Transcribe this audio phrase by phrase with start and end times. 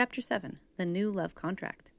[0.00, 1.90] Chapter 7 The New Love Contract.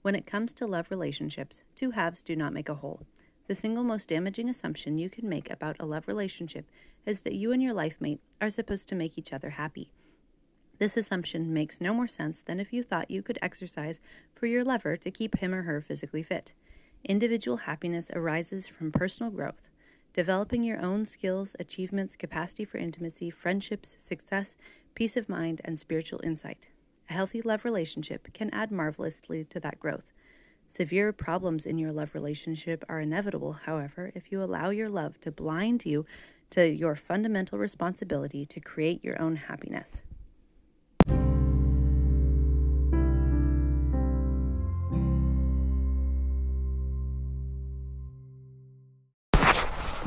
[0.00, 3.02] When it comes to love relationships, two halves do not make a whole.
[3.48, 6.64] The single most damaging assumption you can make about a love relationship
[7.04, 9.92] is that you and your life mate are supposed to make each other happy.
[10.78, 14.00] This assumption makes no more sense than if you thought you could exercise
[14.34, 16.52] for your lover to keep him or her physically fit.
[17.04, 19.68] Individual happiness arises from personal growth,
[20.14, 24.56] developing your own skills, achievements, capacity for intimacy, friendships, success,
[24.94, 26.68] peace of mind, and spiritual insight.
[27.10, 30.12] A healthy love relationship can add marvelously to that growth.
[30.70, 35.32] Severe problems in your love relationship are inevitable, however, if you allow your love to
[35.32, 36.06] blind you
[36.50, 40.02] to your fundamental responsibility to create your own happiness.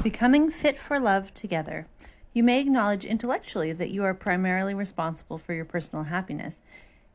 [0.01, 1.87] Becoming fit for love together.
[2.31, 6.61] You may acknowledge intellectually that you are primarily responsible for your personal happiness,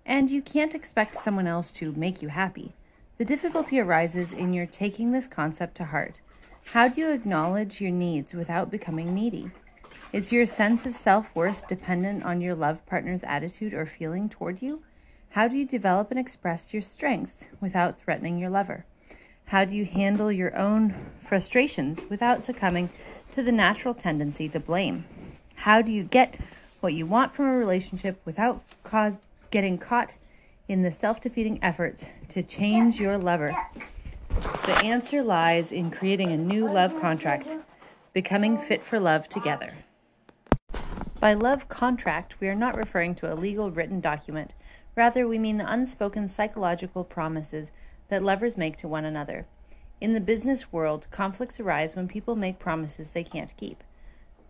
[0.09, 2.73] and you can't expect someone else to make you happy.
[3.19, 6.23] The difficulty arises in your taking this concept to heart.
[6.73, 9.51] How do you acknowledge your needs without becoming needy?
[10.12, 14.62] Is your sense of self worth dependent on your love partner's attitude or feeling toward
[14.62, 14.83] you?
[15.31, 18.86] How do you develop and express your strengths without threatening your lover?
[19.47, 20.95] How do you handle your own
[21.27, 22.89] frustrations without succumbing
[23.34, 25.05] to the natural tendency to blame?
[25.55, 26.34] How do you get
[26.81, 29.14] what you want from a relationship without cause,
[29.50, 30.18] getting caught
[30.68, 33.56] in the self defeating efforts to change your lover?
[34.66, 37.48] The answer lies in creating a new love contract,
[38.12, 39.74] becoming fit for love together.
[41.20, 44.55] By love contract, we are not referring to a legal written document.
[44.94, 47.70] Rather, we mean the unspoken psychological promises
[48.08, 49.46] that lovers make to one another.
[50.00, 53.83] In the business world, conflicts arise when people make promises they can't keep.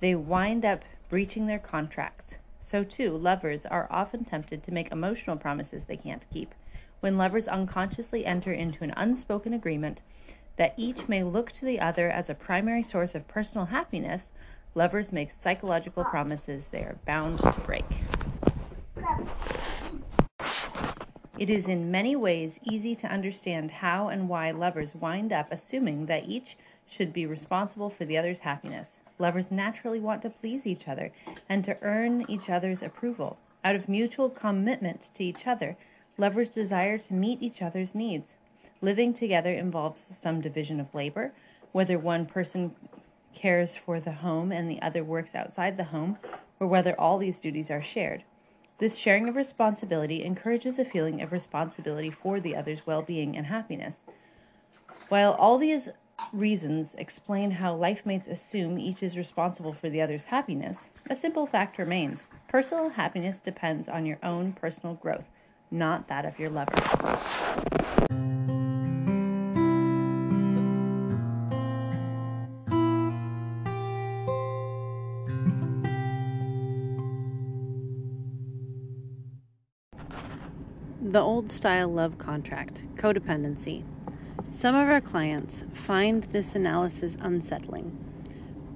[0.01, 2.35] They wind up breaching their contracts.
[2.71, 6.55] So, too, lovers are often tempted to make emotional promises they can't keep.
[7.01, 10.03] When lovers unconsciously enter into an unspoken agreement
[10.59, 14.33] that each may look to the other as a primary source of personal happiness,
[14.75, 17.87] lovers make psychological promises they are bound to break.
[21.39, 26.05] It is in many ways easy to understand how and why lovers wind up assuming
[26.05, 28.99] that each should be responsible for the other's happiness.
[29.19, 31.13] Lovers naturally want to please each other
[31.49, 33.39] and to earn each other's approval.
[33.65, 35.77] Out of mutual commitment to each other,
[36.17, 38.37] lovers desire to meet each other's needs.
[38.81, 41.33] Living together involves some division of labor,
[41.73, 42.77] whether one person
[43.35, 46.19] cares for the home and the other works outside the home,
[46.61, 48.25] or whether all these duties are shared.
[48.79, 53.47] This sharing of responsibility encourages a feeling of responsibility for the other's well being and
[53.47, 54.03] happiness.
[55.09, 55.89] While all these
[56.33, 61.47] reasons explain how life mates assume each is responsible for the other's happiness, a simple
[61.47, 65.25] fact remains personal happiness depends on your own personal growth,
[65.71, 66.73] not that of your lover.
[81.01, 83.83] The old style love contract, codependency.
[84.51, 87.97] Some of our clients find this analysis unsettling.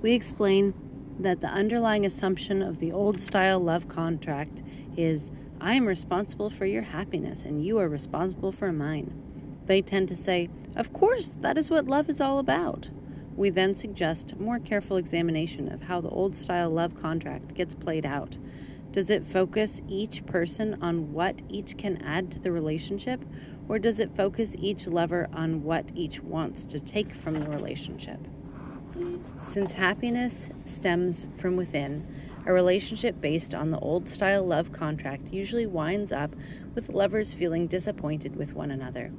[0.00, 0.74] We explain
[1.18, 4.62] that the underlying assumption of the old style love contract
[4.96, 9.12] is I am responsible for your happiness and you are responsible for mine.
[9.66, 12.90] They tend to say, Of course, that is what love is all about.
[13.34, 18.06] We then suggest more careful examination of how the old style love contract gets played
[18.06, 18.36] out
[18.92, 23.24] does it focus each person on what each can add to the relationship,
[23.72, 28.20] or does it focus each lover on what each wants to take from the relationship?
[29.40, 32.06] Since happiness stems from within,
[32.44, 36.36] a relationship based on the old style love contract usually winds up
[36.74, 39.10] with lovers feeling disappointed with one another.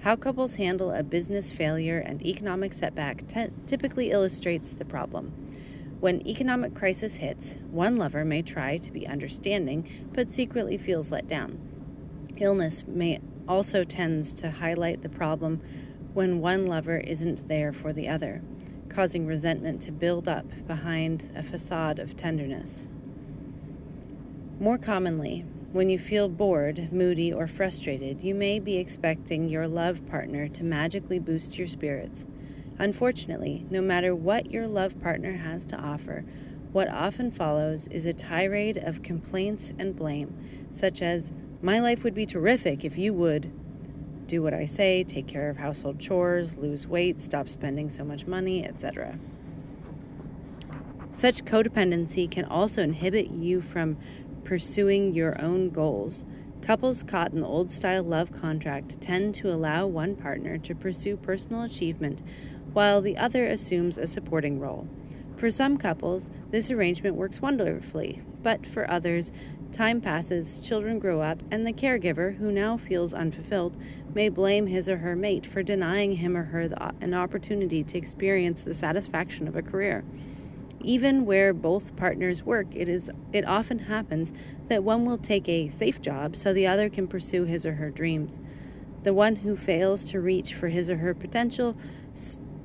[0.00, 3.24] How couples handle a business failure and economic setback
[3.66, 5.32] typically illustrates the problem.
[6.00, 11.26] When economic crisis hits, one lover may try to be understanding but secretly feels let
[11.26, 11.73] down.
[12.36, 15.60] Illness may also tends to highlight the problem
[16.14, 18.42] when one lover isn't there for the other,
[18.88, 22.86] causing resentment to build up behind a facade of tenderness.
[24.58, 30.04] More commonly, when you feel bored, moody, or frustrated, you may be expecting your love
[30.08, 32.24] partner to magically boost your spirits.
[32.78, 36.24] Unfortunately, no matter what your love partner has to offer,
[36.72, 40.34] what often follows is a tirade of complaints and blame,
[40.74, 41.32] such as,
[41.64, 43.50] My life would be terrific if you would
[44.26, 48.26] do what I say, take care of household chores, lose weight, stop spending so much
[48.26, 49.18] money, etc.
[51.12, 53.96] Such codependency can also inhibit you from
[54.44, 56.22] pursuing your own goals,
[56.64, 61.14] Couples caught in the old style love contract tend to allow one partner to pursue
[61.14, 62.22] personal achievement
[62.72, 64.88] while the other assumes a supporting role.
[65.36, 69.30] For some couples, this arrangement works wonderfully, but for others,
[69.74, 73.76] time passes, children grow up, and the caregiver, who now feels unfulfilled,
[74.14, 77.98] may blame his or her mate for denying him or her the, an opportunity to
[77.98, 80.04] experience the satisfaction of a career.
[80.80, 84.32] Even where both partners work, it is it often happens
[84.68, 87.90] that one will take a safe job so the other can pursue his or her
[87.90, 88.38] dreams.
[89.02, 91.76] The one who fails to reach for his or her potential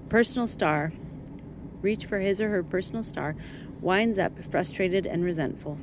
[0.10, 0.92] personal star
[1.82, 3.36] reach for his or her personal star,
[3.82, 5.78] winds up frustrated and resentful.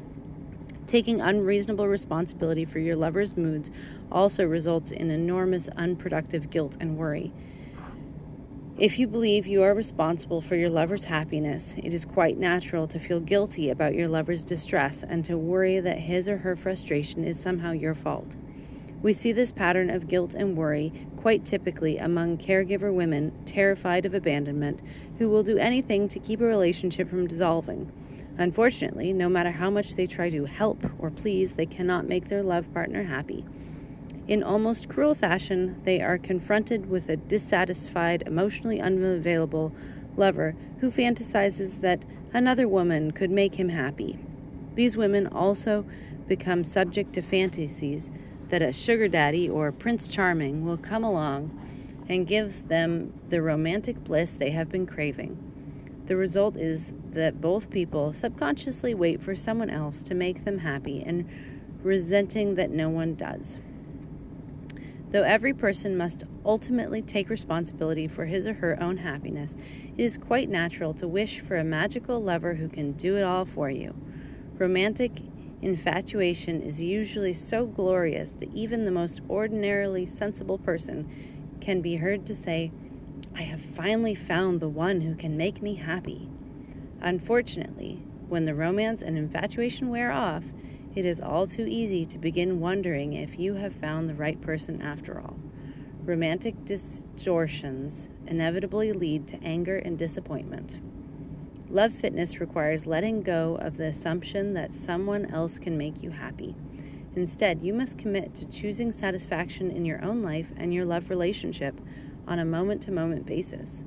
[0.87, 3.71] Taking unreasonable responsibility for your lover's moods
[4.13, 7.33] also results in enormous unproductive guilt and worry.
[8.79, 13.01] If you believe you are responsible for your lover's happiness, it is quite natural to
[13.01, 17.41] feel guilty about your lover's distress and to worry that his or her frustration is
[17.41, 18.37] somehow your fault.
[19.03, 24.15] We see this pattern of guilt and worry quite typically among caregiver women terrified of
[24.15, 24.81] abandonment
[25.19, 27.91] who will do anything to keep a relationship from dissolving.
[28.39, 32.43] Unfortunately, no matter how much they try to help or please, they cannot make their
[32.43, 33.45] love partner happy.
[34.29, 39.73] In almost cruel fashion, they are confronted with a dissatisfied, emotionally unavailable
[40.17, 44.19] lover who fantasizes that another woman could make him happy.
[44.75, 45.87] These women also
[46.27, 48.11] become subject to fantasies
[48.51, 51.51] that a sugar daddy or prince charming will come along
[52.09, 55.39] and give them the romantic bliss they have been craving.
[56.07, 61.03] The result is that both people subconsciously wait for someone else to make them happy
[61.05, 61.29] and
[61.83, 63.59] resenting that no one does.
[65.13, 69.55] Though every person must ultimately take responsibility for his or her own happiness,
[69.97, 73.45] it is quite natural to wish for a magical lover who can do it all
[73.45, 73.95] for you.
[74.59, 75.13] Romantic
[75.63, 81.09] Infatuation is usually so glorious that even the most ordinarily sensible person
[81.63, 82.71] can be heard to say,
[83.35, 86.29] I have finally found the one who can make me happy.
[87.07, 90.43] Unfortunately, when the romance and infatuation wear off,
[90.97, 94.83] it is all too easy to begin wondering if you have found the right person
[94.83, 95.37] after all.
[96.03, 100.81] Romantic distortions inevitably lead to anger and disappointment.
[101.71, 106.57] Love fitness requires letting go of the assumption that someone else can make you happy.
[107.15, 111.81] Instead, you must commit to choosing satisfaction in your own life and your love relationship
[112.27, 113.85] on a moment to moment basis.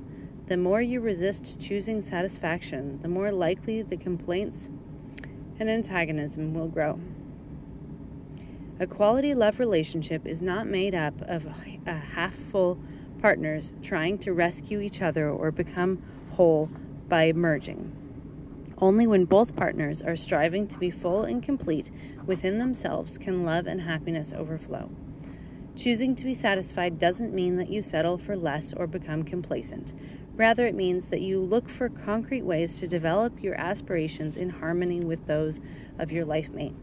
[0.50, 4.68] The more you resist choosing satisfaction, the more likely the complaints
[5.60, 7.00] and antagonism will grow.
[8.80, 11.46] A quality love relationship is not made up of
[11.86, 12.80] a half full
[13.22, 16.01] partners trying to rescue each other or become
[16.31, 16.72] whole
[17.07, 17.96] by merging.
[18.80, 21.92] Only when both partners are striving to be full and complete
[22.25, 24.90] within themselves can love and happiness overflow.
[25.75, 29.94] Choosing to be satisfied doesn't mean that you settle for less or become complacent.
[30.39, 35.01] Rather, it means that you look for concrete ways to develop your aspirations in harmony
[35.01, 35.59] with those
[35.97, 36.74] of your life mate.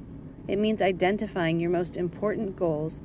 [0.46, 3.00] It means identifying your most important goals,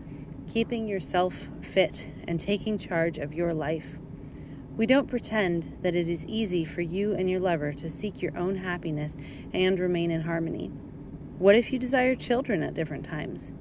[0.51, 3.95] keeping yourself fit, and taking charge of your life.
[4.75, 8.38] We don't pretend that it is easy for you and your lover to seek your
[8.38, 9.15] own happiness
[9.53, 10.67] and remain in harmony.
[11.39, 13.51] What if you desire children at different times?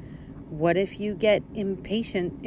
[0.48, 2.44] What if you get impatient?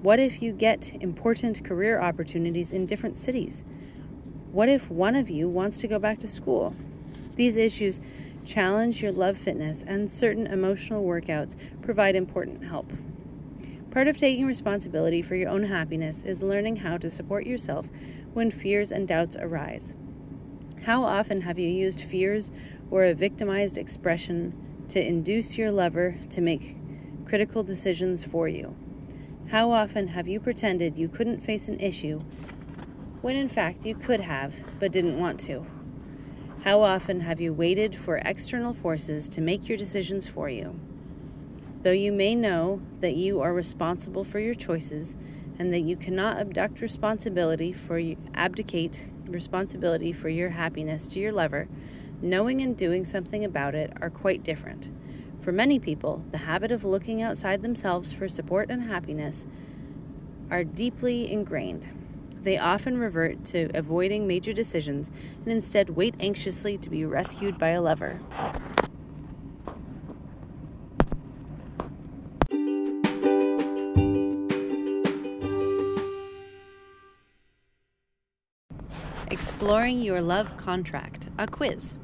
[0.00, 3.64] What if you get important career opportunities in different cities?
[4.52, 6.76] What if one of you wants to go back to school?
[7.34, 7.98] These issues
[8.44, 12.92] challenge your love fitness, and certain emotional workouts provide important help.
[13.90, 17.86] Part of taking responsibility for your own happiness is learning how to support yourself
[18.34, 19.94] when fears and doubts arise.
[20.84, 22.52] How often have you used fears
[22.88, 24.54] or a victimized expression
[24.90, 26.76] to induce your lover to make
[27.26, 28.76] critical decisions for you?
[29.50, 32.20] How often have you pretended you couldn't face an issue
[33.22, 35.64] when in fact you could have but didn't want to?
[36.64, 40.78] How often have you waited for external forces to make your decisions for you?
[41.82, 45.16] Though you may know that you are responsible for your choices
[45.58, 51.32] and that you cannot abduct responsibility for you, abdicate responsibility for your happiness to your
[51.32, 51.68] lover,
[52.20, 54.90] knowing and doing something about it are quite different.
[55.48, 59.46] For many people, the habit of looking outside themselves for support and happiness
[60.50, 61.88] are deeply ingrained.
[62.42, 65.10] They often revert to avoiding major decisions
[65.42, 68.20] and instead wait anxiously to be rescued by a lover.
[79.30, 81.94] Exploring Your Love Contract, a quiz.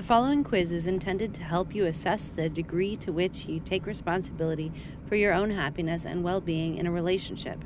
[0.00, 3.84] The following quiz is intended to help you assess the degree to which you take
[3.84, 4.72] responsibility
[5.06, 7.62] for your own happiness and well being in a relationship.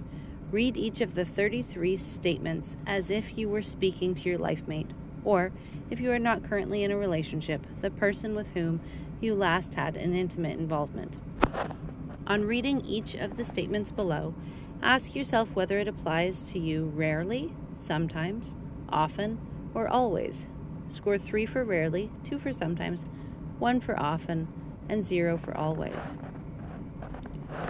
[0.51, 4.91] Read each of the 33 statements as if you were speaking to your life mate,
[5.23, 5.53] or,
[5.91, 8.81] if you are not currently in a relationship, the person with whom
[9.21, 11.17] you last had an intimate involvement.
[12.27, 14.35] On reading each of the statements below,
[14.83, 18.57] ask yourself whether it applies to you rarely, sometimes,
[18.89, 19.39] often,
[19.73, 20.47] or always.
[20.89, 23.05] Score 3 for rarely, 2 for sometimes,
[23.59, 24.49] 1 for often,
[24.89, 25.95] and 0 for always.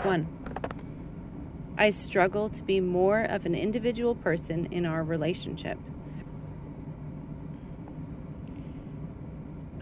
[0.03, 0.29] 1.
[1.77, 5.79] I struggle to be more of an individual person in our relationship.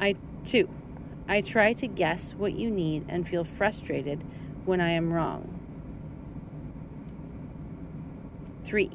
[0.01, 0.69] I 2.
[1.29, 4.25] I try to guess what you need and feel frustrated
[4.65, 5.61] when I am wrong.
[8.65, 8.91] 3.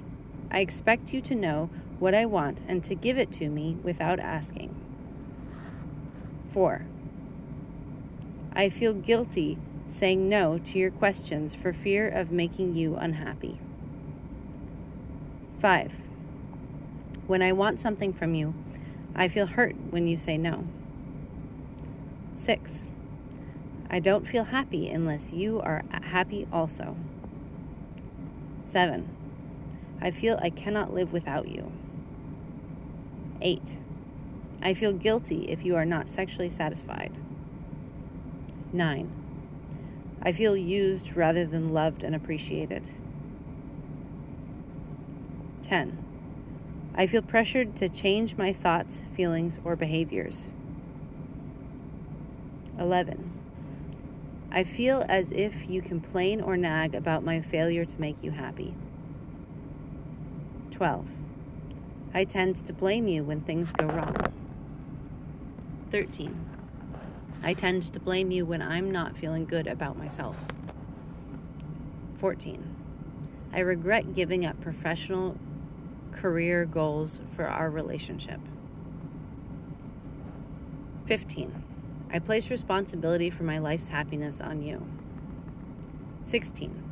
[0.49, 4.19] I expect you to know what I want and to give it to me without
[4.19, 4.75] asking.
[6.53, 6.85] 4.
[8.53, 9.57] I feel guilty
[9.93, 13.59] saying no to your questions for fear of making you unhappy.
[15.61, 15.91] 5.
[17.25, 18.53] When I want something from you,
[19.15, 20.67] I feel hurt when you say no.
[22.35, 22.79] 6.
[23.89, 26.95] I don't feel happy unless you are happy also.
[28.69, 29.09] 7.
[29.99, 31.71] I feel I cannot live without you.
[33.41, 33.77] 8.
[34.61, 37.17] I feel guilty if you are not sexually satisfied.
[38.73, 39.11] 9.
[40.21, 42.83] I feel used rather than loved and appreciated.
[45.63, 46.03] 10.
[46.95, 50.47] I feel pressured to change my thoughts, feelings, or behaviors.
[52.79, 53.31] 11.
[54.51, 58.73] I feel as if you complain or nag about my failure to make you happy.
[60.71, 61.05] 12.
[62.13, 64.15] I tend to blame you when things go wrong.
[65.91, 66.45] 13.
[67.43, 70.35] I tend to blame you when I'm not feeling good about myself.
[72.19, 72.75] 14.
[73.53, 75.37] I regret giving up professional
[76.11, 78.39] career goals for our relationship.
[81.05, 81.63] 15.
[82.11, 84.85] I place responsibility for my life's happiness on you.
[86.25, 86.83] 16.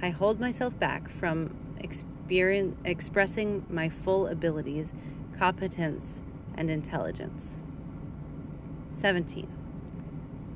[0.00, 2.11] I hold myself back from experience,
[2.84, 4.92] expressing my full abilities,
[5.38, 6.20] competence,
[6.56, 7.54] and intelligence.
[9.00, 9.46] 17.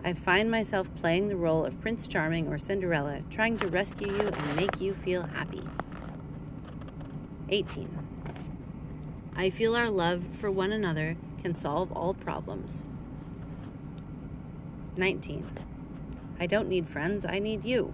[0.04, 4.28] I find myself playing the role of Prince Charming or Cinderella, trying to rescue you
[4.28, 5.62] and make you feel happy.
[7.48, 7.88] 18.
[9.36, 12.84] I feel our love for one another can solve all problems.
[14.96, 15.46] 19.
[16.40, 17.92] I don't need friends, I need you.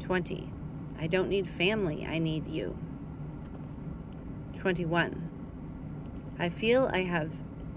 [0.00, 0.51] 20.
[1.02, 2.78] I don't need family, I need you.
[4.60, 5.30] 21.
[6.38, 7.32] I feel I have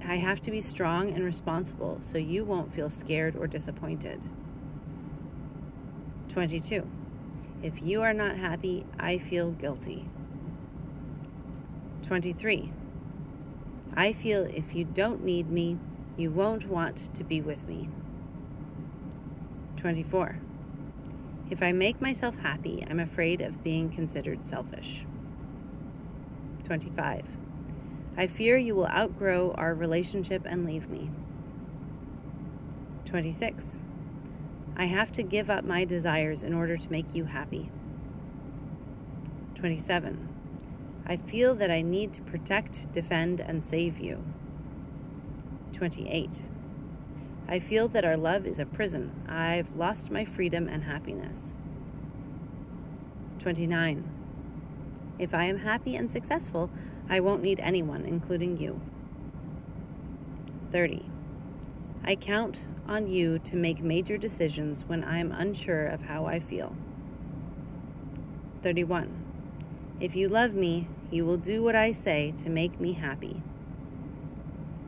[0.08, 4.22] I have to be strong and responsible so you won't feel scared or disappointed.
[6.29, 6.88] 22.
[7.63, 10.08] If you are not happy, I feel guilty.
[12.03, 12.72] 23.
[13.98, 15.79] I feel if you don't need me,
[16.15, 17.89] you won't want to be with me.
[19.77, 20.44] 24.
[21.49, 25.05] If I make myself happy, I'm afraid of being considered selfish.
[26.63, 27.23] 25.
[28.17, 31.11] I fear you will outgrow our relationship and leave me.
[33.05, 33.75] 26.
[34.75, 37.69] I have to give up my desires in order to make you happy.
[39.55, 40.27] 27.
[41.05, 44.23] I feel that I need to protect, defend, and save you.
[45.73, 46.41] 28.
[47.47, 49.11] I feel that our love is a prison.
[49.27, 51.53] I've lost my freedom and happiness.
[53.39, 54.03] 29.
[55.19, 56.71] If I am happy and successful,
[57.07, 58.81] I won't need anyone, including you.
[60.71, 61.05] 30.
[62.03, 66.39] I count on you to make major decisions when I am unsure of how I
[66.39, 66.75] feel.
[68.63, 69.23] 31.
[69.99, 73.41] If you love me, you will do what I say to make me happy.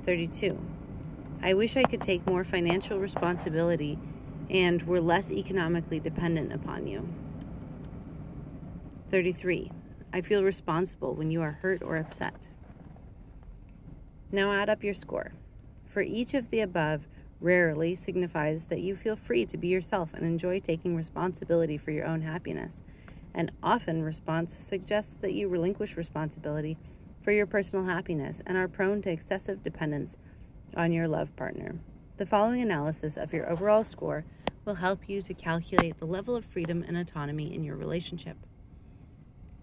[0.05, 0.59] 32.
[1.41, 3.99] I wish I could take more financial responsibility
[4.49, 7.07] and were less economically dependent upon you.
[9.11, 9.71] 33.
[10.11, 12.49] I feel responsible when you are hurt or upset.
[14.31, 15.33] Now add up your score.
[15.85, 17.07] For each of the above,
[17.39, 22.05] rarely signifies that you feel free to be yourself and enjoy taking responsibility for your
[22.05, 22.81] own happiness.
[23.33, 26.77] And often, response suggests that you relinquish responsibility
[27.21, 30.17] for your personal happiness and are prone to excessive dependence
[30.75, 31.75] on your love partner.
[32.17, 34.25] The following analysis of your overall score
[34.65, 38.37] will help you to calculate the level of freedom and autonomy in your relationship.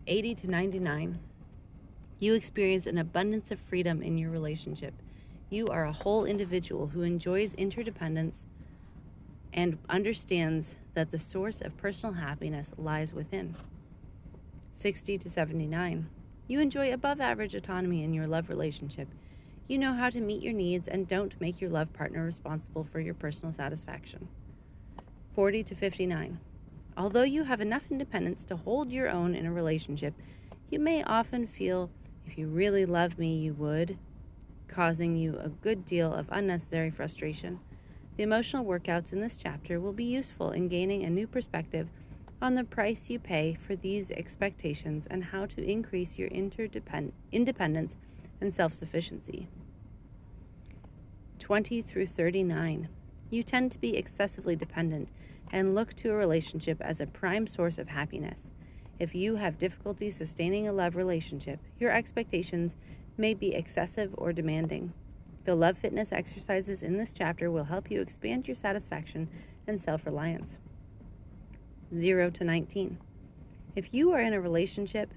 [0.06, 1.18] 80 to 99,
[2.18, 4.94] you experience an abundance of freedom in your relationship.
[5.50, 8.44] You are a whole individual who enjoys interdependence
[9.52, 13.56] and understands that the source of personal happiness lies within.
[14.74, 16.08] 60 to 79.
[16.46, 19.08] You enjoy above average autonomy in your love relationship.
[19.66, 23.00] You know how to meet your needs and don't make your love partner responsible for
[23.00, 24.28] your personal satisfaction.
[25.34, 26.38] 40 to 59.
[26.98, 30.12] Although you have enough independence to hold your own in a relationship,
[30.70, 31.90] you may often feel
[32.26, 33.98] if you really love me, you would,
[34.68, 37.58] causing you a good deal of unnecessary frustration.
[38.16, 41.88] The emotional workouts in this chapter will be useful in gaining a new perspective
[42.42, 47.96] on the price you pay for these expectations and how to increase your interdepend- independence
[48.44, 49.48] and self sufficiency.
[51.38, 52.88] 20 through 39.
[53.30, 55.08] You tend to be excessively dependent
[55.50, 58.46] and look to a relationship as a prime source of happiness.
[58.98, 62.76] If you have difficulty sustaining a love relationship, your expectations
[63.16, 64.92] may be excessive or demanding.
[65.46, 69.28] The love fitness exercises in this chapter will help you expand your satisfaction
[69.66, 70.58] and self reliance.
[71.98, 72.98] 0 to 19.
[73.74, 75.14] If you are in a relationship,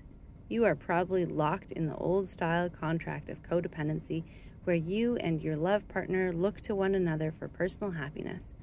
[0.49, 4.23] you are probably locked in the old style contract of codependency
[4.63, 8.53] where you and your love partner look to one another for personal happiness.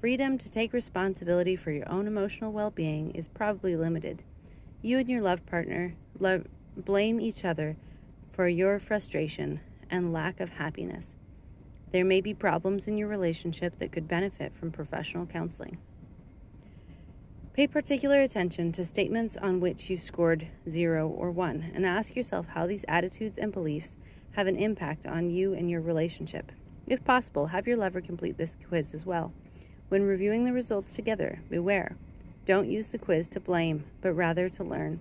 [0.00, 4.22] Freedom to take responsibility for your own emotional well being is probably limited.
[4.80, 6.44] You and your love partner lo-
[6.76, 7.76] blame each other
[8.32, 9.60] for your frustration
[9.90, 11.14] and lack of happiness.
[11.92, 15.76] There may be problems in your relationship that could benefit from professional counseling.
[17.54, 22.46] Pay particular attention to statements on which you scored 0 or 1 and ask yourself
[22.46, 23.98] how these attitudes and beliefs
[24.32, 26.50] have an impact on you and your relationship.
[26.86, 29.34] If possible, have your lover complete this quiz as well.
[29.90, 31.96] When reviewing the results together, beware.
[32.46, 35.00] Don't use the quiz to blame, but rather to learn.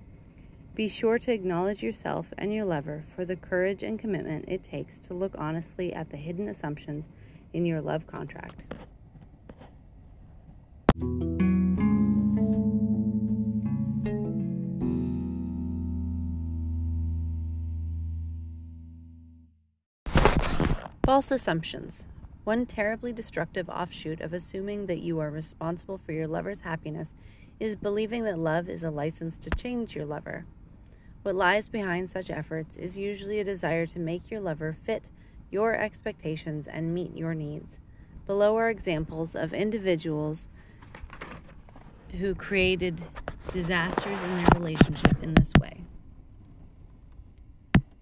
[0.76, 5.00] Be sure to acknowledge yourself and your lover for the courage and commitment it takes
[5.02, 7.08] to look honestly at the hidden assumptions
[7.54, 8.64] in your love contract.
[21.12, 22.06] False assumptions.
[22.46, 27.10] One terribly destructive offshoot of assuming that you are responsible for your lover's happiness
[27.60, 30.46] is believing that love is a license to change your lover.
[31.24, 35.04] What lies behind such efforts is usually a desire to make your lover fit
[35.52, 37.82] your expectations and meet your needs.
[38.26, 40.48] Below are examples of individuals
[42.20, 43.02] who created
[43.52, 45.82] disasters in their relationship in this way.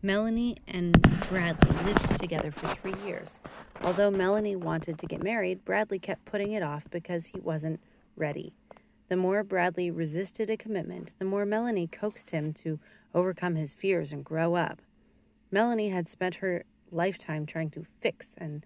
[0.01, 3.37] Melanie and Bradley lived together for three years.
[3.81, 7.81] Although Melanie wanted to get married, Bradley kept putting it off because he wasn't
[8.15, 8.53] ready.
[9.09, 12.79] The more Bradley resisted a commitment, the more Melanie coaxed him to
[13.13, 14.81] overcome his fears and grow up.
[15.51, 18.63] Melanie had spent her lifetime trying to fix an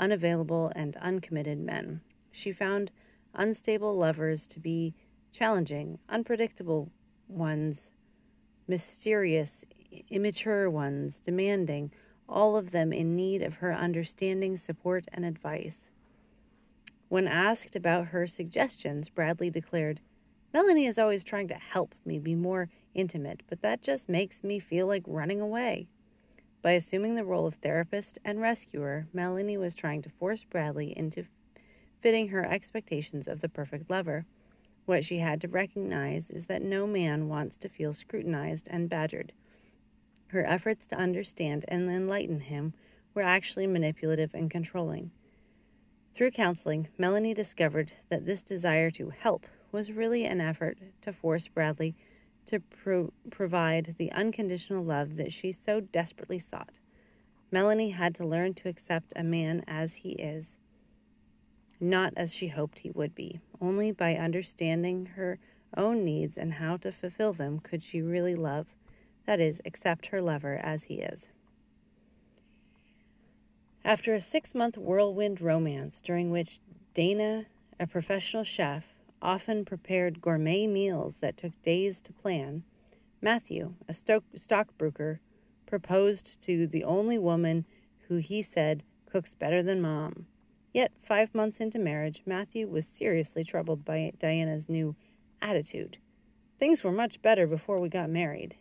[0.00, 2.00] unavailable and uncommitted men.
[2.32, 2.90] She found
[3.32, 4.94] unstable lovers to be
[5.30, 6.90] challenging, unpredictable
[7.28, 7.90] ones,
[8.66, 9.64] mysterious,
[10.10, 11.92] immature ones, demanding,
[12.28, 15.88] all of them in need of her understanding, support, and advice.
[17.08, 20.00] When asked about her suggestions, Bradley declared,
[20.52, 24.58] Melanie is always trying to help me be more intimate, but that just makes me
[24.58, 25.88] feel like running away.
[26.62, 31.26] By assuming the role of therapist and rescuer, Melanie was trying to force Bradley into
[32.00, 34.24] fitting her expectations of the perfect lover.
[34.86, 39.32] What she had to recognize is that no man wants to feel scrutinized and badgered.
[40.34, 42.74] Her efforts to understand and enlighten him
[43.14, 45.12] were actually manipulative and controlling.
[46.16, 51.46] Through counseling, Melanie discovered that this desire to help was really an effort to force
[51.46, 51.94] Bradley
[52.46, 56.72] to pro- provide the unconditional love that she so desperately sought.
[57.52, 60.56] Melanie had to learn to accept a man as he is,
[61.78, 63.38] not as she hoped he would be.
[63.60, 65.38] Only by understanding her
[65.76, 68.66] own needs and how to fulfill them could she really love,
[69.26, 71.26] that is, accept her lover as he is.
[73.84, 76.58] After a six month whirlwind romance during which
[76.94, 77.46] Dana,
[77.78, 78.84] a professional chef,
[79.20, 82.62] often prepared gourmet meals that took days to plan,
[83.20, 83.94] Matthew, a
[84.36, 85.20] stockbroker,
[85.66, 87.64] proposed to the only woman
[88.08, 90.26] who he said cooks better than mom.
[90.72, 94.96] Yet, five months into marriage, Matthew was seriously troubled by Diana's new
[95.40, 95.98] attitude.
[96.58, 98.56] Things were much better before we got married.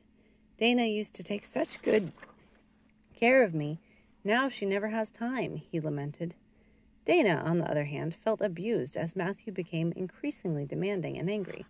[0.57, 2.11] Dana used to take such good
[3.19, 3.79] care of me.
[4.23, 6.35] Now she never has time, he lamented.
[7.05, 11.65] Dana, on the other hand, felt abused as Matthew became increasingly demanding and angry.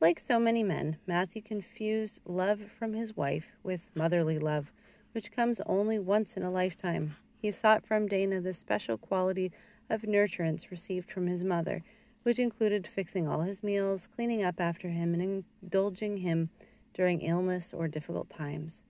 [0.00, 4.70] Like so many men, Matthew confused love from his wife with motherly love,
[5.12, 7.16] which comes only once in a lifetime.
[7.40, 9.52] He sought from Dana the special quality
[9.88, 11.82] of nurturance received from his mother,
[12.24, 16.50] which included fixing all his meals, cleaning up after him, and indulging him
[16.96, 18.80] during illness or difficult times.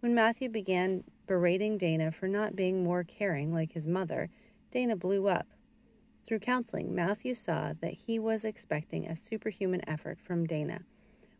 [0.00, 4.30] When Matthew began berating Dana for not being more caring like his mother,
[4.72, 5.48] Dana blew up.
[6.24, 10.82] Through counseling, Matthew saw that he was expecting a superhuman effort from Dana,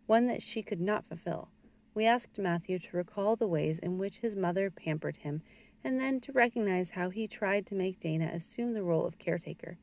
[0.07, 1.50] one that she could not fulfill.
[1.94, 5.42] We asked Matthew to recall the ways in which his mother pampered him
[5.85, 9.78] and then to recognize how he tried to make Dana assume the role of caretaker.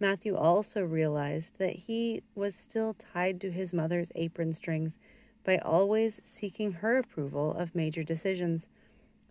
[0.00, 4.94] Matthew also realized that he was still tied to his mother's apron strings
[5.44, 8.66] by always seeking her approval of major decisions,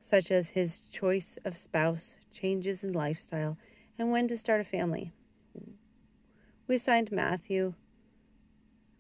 [0.01, 3.57] such as his choice of spouse, changes in lifestyle,
[3.97, 5.11] and when to start a family.
[6.67, 7.73] We assigned Matthew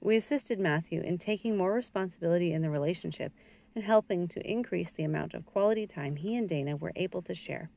[0.03, 3.31] we assisted Matthew in taking more responsibility in the relationship
[3.75, 7.35] and helping to increase the amount of quality time he and Dana were able to
[7.35, 7.69] share.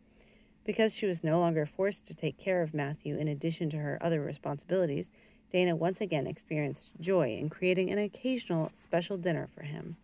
[0.65, 3.99] Because she was no longer forced to take care of Matthew in addition to her
[4.01, 5.11] other responsibilities,
[5.55, 9.97] Dana once again experienced joy in creating an occasional special dinner for him.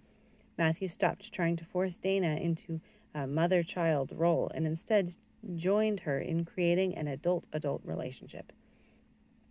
[0.56, 2.80] Matthew stopped trying to force Dana into
[3.16, 5.14] a mother child role and instead
[5.56, 8.52] joined her in creating an adult adult relationship.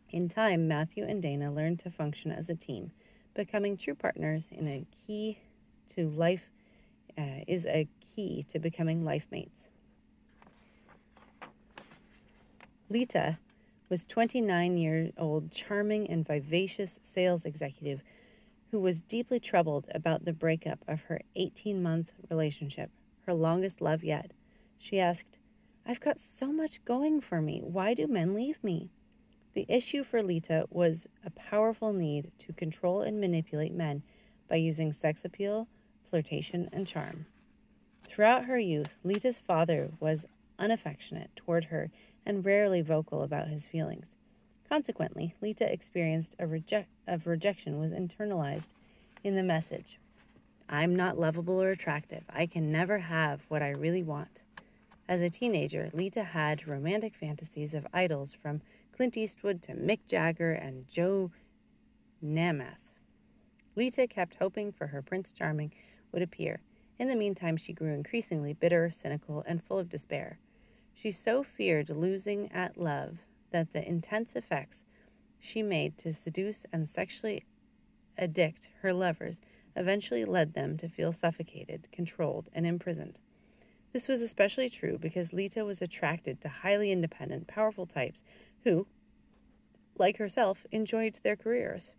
[0.09, 2.91] In time, Matthew and Dana learned to function as a team,
[3.35, 5.37] becoming true partners in a key
[5.95, 6.43] to life
[7.17, 9.65] uh, is a key to becoming life mates.
[12.89, 13.37] Lita
[13.89, 18.01] was 29 year old charming and vivacious sales executive
[18.71, 22.91] who was deeply troubled about the breakup of her 18 month relationship,
[23.25, 24.31] her longest love yet.
[24.77, 25.37] She asked,
[25.85, 27.61] I've got so much going for me.
[27.63, 28.91] Why do men leave me?
[29.53, 34.03] The issue for Lita was a powerful need to control and manipulate men
[34.47, 35.67] by using sex appeal,
[36.09, 37.25] flirtation, and charm.
[38.07, 40.25] Throughout her youth, Lita's father was
[40.59, 41.89] unaffectionate toward her
[42.25, 44.05] and rarely vocal about his feelings.
[44.67, 48.67] Consequently, Lita experienced a reject of rejection was internalized
[49.23, 49.99] in the message.
[50.69, 52.23] I'm not lovable or attractive.
[52.29, 54.39] I can never have what I really want.
[55.07, 58.61] As a teenager, Lita had romantic fantasies of idols from
[58.95, 61.31] Clint Eastwood to Mick Jagger and Joe
[62.23, 62.93] Namath.
[63.75, 65.71] Lita kept hoping for her Prince Charming
[66.11, 66.59] would appear.
[66.99, 70.37] In the meantime, she grew increasingly bitter, cynical, and full of despair.
[71.01, 73.19] She so feared losing at love
[73.51, 74.83] that the intense effects
[75.39, 77.45] she made to seduce and sexually
[78.17, 79.37] addict her lovers
[79.77, 83.17] eventually led them to feel suffocated, controlled, and imprisoned.
[83.93, 88.21] This was especially true because Lita was attracted to highly independent, powerful types
[88.65, 88.85] who,
[89.97, 91.91] like herself, enjoyed their careers.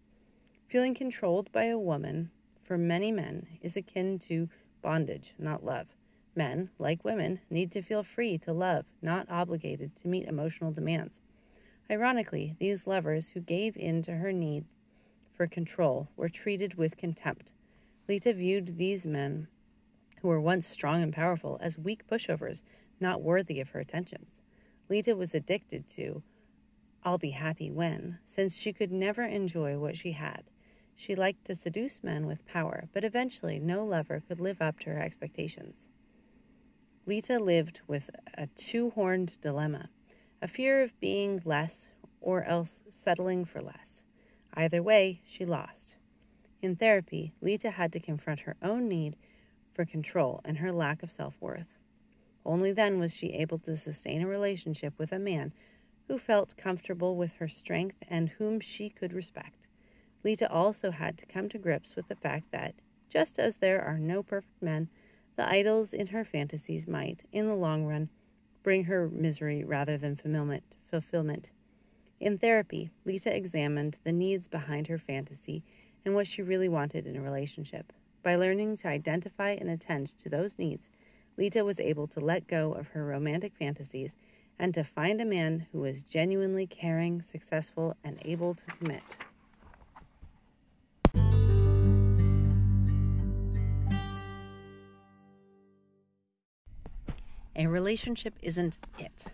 [0.68, 2.30] Feeling controlled by a woman,
[2.62, 4.50] for many men, is akin to
[4.82, 5.86] bondage, not love.
[6.34, 11.18] Men, like women, need to feel free to love, not obligated to meet emotional demands.
[11.90, 14.64] Ironically, these lovers who gave in to her need
[15.36, 17.50] for control were treated with contempt.
[18.08, 19.48] Lita viewed these men,
[20.20, 22.60] who were once strong and powerful, as weak pushovers,
[23.00, 24.42] not worthy of her attentions.
[24.88, 26.22] Lita was addicted to
[27.02, 30.44] I'll be happy when, since she could never enjoy what she had.
[30.94, 34.90] She liked to seduce men with power, but eventually no lover could live up to
[34.90, 35.86] her expectations.
[37.10, 39.90] Lita lived with a two horned dilemma
[40.40, 41.88] a fear of being less
[42.20, 44.02] or else settling for less.
[44.54, 45.96] Either way, she lost.
[46.62, 49.16] In therapy, Lita had to confront her own need
[49.74, 51.78] for control and her lack of self worth.
[52.46, 55.52] Only then was she able to sustain a relationship with a man
[56.06, 59.66] who felt comfortable with her strength and whom she could respect.
[60.22, 62.76] Lita also had to come to grips with the fact that,
[63.08, 64.88] just as there are no perfect men,
[65.40, 68.10] the idols in her fantasies might, in the long run,
[68.62, 70.14] bring her misery rather than
[70.90, 71.48] fulfillment.
[72.20, 75.62] In therapy, Lita examined the needs behind her fantasy
[76.04, 77.90] and what she really wanted in a relationship.
[78.22, 80.90] By learning to identify and attend to those needs,
[81.38, 84.12] Lita was able to let go of her romantic fantasies
[84.58, 89.02] and to find a man who was genuinely caring, successful, and able to commit.
[97.60, 99.24] A relationship isn't it.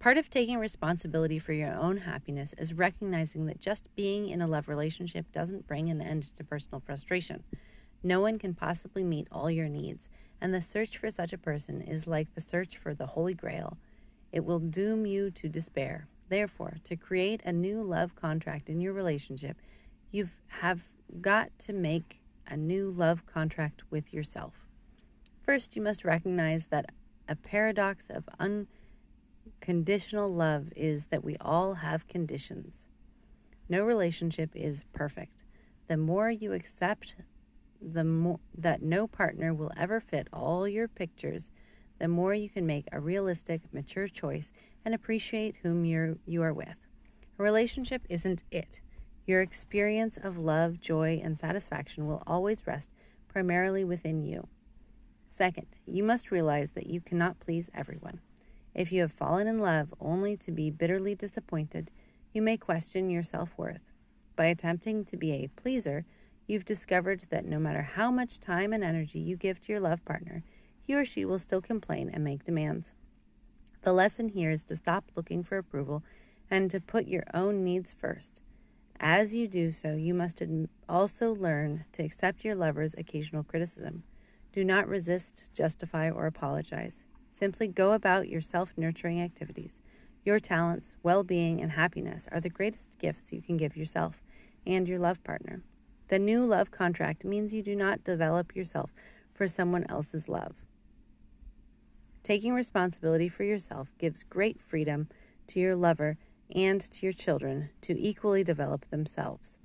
[0.00, 4.48] Part of taking responsibility for your own happiness is recognizing that just being in a
[4.48, 7.44] love relationship doesn't bring an end to personal frustration.
[8.02, 10.08] No one can possibly meet all your needs,
[10.40, 13.78] and the search for such a person is like the search for the Holy Grail
[14.32, 16.08] it will doom you to despair.
[16.28, 19.58] Therefore, to create a new love contract in your relationship,
[20.10, 20.28] you
[20.60, 20.80] have
[21.20, 24.66] got to make a new love contract with yourself.
[25.48, 26.90] First, you must recognize that
[27.28, 28.28] a paradox of
[29.60, 32.86] unconditional love is that we all have conditions.
[33.68, 35.44] No relationship is perfect.
[35.88, 37.14] The more you accept
[37.80, 41.50] the that no partner will ever fit all your pictures,
[41.98, 44.52] the more you can make a realistic, mature choice
[44.84, 46.86] and appreciate whom you're, you are with.
[47.38, 48.80] A relationship isn't it.
[49.26, 52.90] Your experience of love, joy, and satisfaction will always rest
[53.28, 54.48] primarily within you.
[55.28, 58.20] Second, you must realize that you cannot please everyone.
[58.74, 61.90] If you have fallen in love only to be bitterly disappointed,
[62.32, 63.92] you may question your self worth.
[64.36, 66.04] By attempting to be a pleaser,
[66.46, 70.04] you've discovered that no matter how much time and energy you give to your love
[70.04, 70.44] partner,
[70.82, 72.92] he or she will still complain and make demands.
[73.82, 76.02] The lesson here is to stop looking for approval
[76.50, 78.40] and to put your own needs first.
[79.00, 80.42] As you do so, you must
[80.88, 84.02] also learn to accept your lover's occasional criticism.
[84.52, 87.04] Do not resist, justify, or apologize.
[87.30, 89.80] Simply go about your self nurturing activities.
[90.24, 94.22] Your talents, well being, and happiness are the greatest gifts you can give yourself
[94.66, 95.62] and your love partner.
[96.08, 98.92] The new love contract means you do not develop yourself
[99.34, 100.54] for someone else's love.
[102.22, 105.08] Taking responsibility for yourself gives great freedom
[105.48, 106.18] to your lover
[106.54, 109.58] and to your children to equally develop themselves.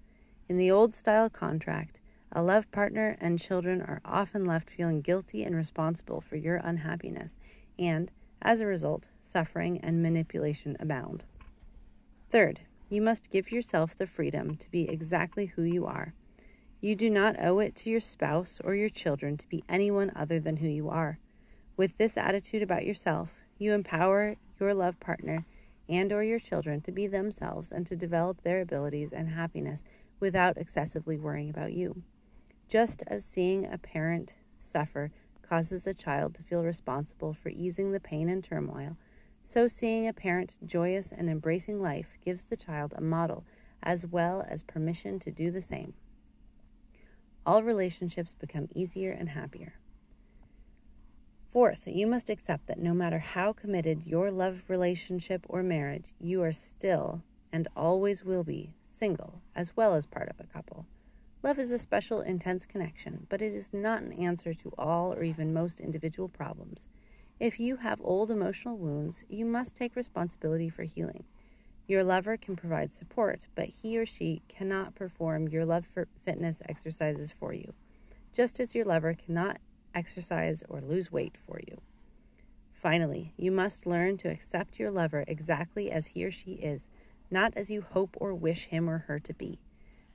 [0.47, 1.99] In the old style contract,
[2.35, 7.37] a love partner and children are often left feeling guilty and responsible for your unhappiness,
[7.77, 11.23] and, as a result, suffering and manipulation abound.
[12.31, 16.15] Third, you must give yourself the freedom to be exactly who you are.
[16.81, 20.39] You do not owe it to your spouse or your children to be anyone other
[20.39, 21.19] than who you are.
[21.77, 25.45] With this attitude about yourself, you empower your love partner
[25.87, 29.83] and or your children to be themselves and to develop their abilities and happiness
[30.19, 32.01] without excessively worrying about you.
[32.73, 35.11] Just as seeing a parent suffer
[35.47, 38.97] causes a child to feel responsible for easing the pain and turmoil,
[39.43, 43.45] so seeing a parent joyous and embracing life gives the child a model
[43.83, 45.93] as well as permission to do the same.
[47.45, 49.75] All relationships become easier and happier.
[51.51, 56.41] Fourth, you must accept that no matter how committed your love relationship or marriage, you
[56.41, 60.87] are still and always will be single as well as part of a couple.
[61.43, 65.23] Love is a special, intense connection, but it is not an answer to all or
[65.23, 66.87] even most individual problems.
[67.37, 71.25] If you have old emotional wounds, you must take responsibility for healing.
[71.85, 75.85] Your lover can provide support, but he or she cannot perform your love
[76.23, 77.73] fitness exercises for you,
[78.31, 79.57] just as your lover cannot
[79.93, 81.81] exercise, or lose weight for you.
[82.71, 86.87] Finally, you must learn to accept your lover exactly as he or she is,
[87.29, 89.59] not as you hope or wish him or her to be.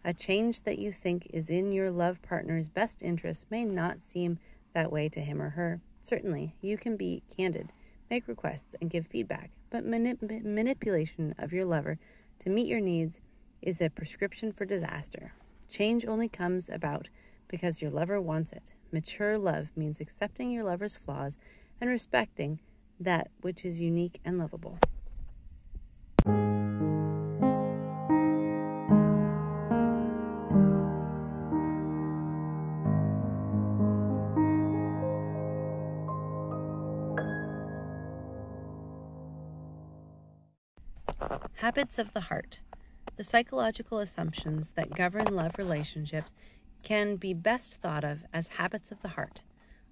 [0.05, 4.39] A change that you think is in your love partner's best interest may not seem
[4.73, 5.81] that way to him or her.
[6.03, 7.73] Certainly, you can be candid,
[8.11, 11.99] make requests, and give feedback, but manip- manipulation of your lover
[12.41, 13.21] to meet your needs
[13.61, 15.33] is a prescription for disaster.
[15.69, 17.09] Change only comes about
[17.49, 18.73] because your lover wants it.
[18.93, 21.37] Mature love means accepting your lover's flaws
[21.81, 22.61] and respecting
[23.01, 24.79] that which is unique and lovable.
[41.69, 42.61] Habits of the heart.
[43.17, 46.33] The psychological assumptions that govern love relationships
[46.83, 49.43] can be best thought of as habits of the heart.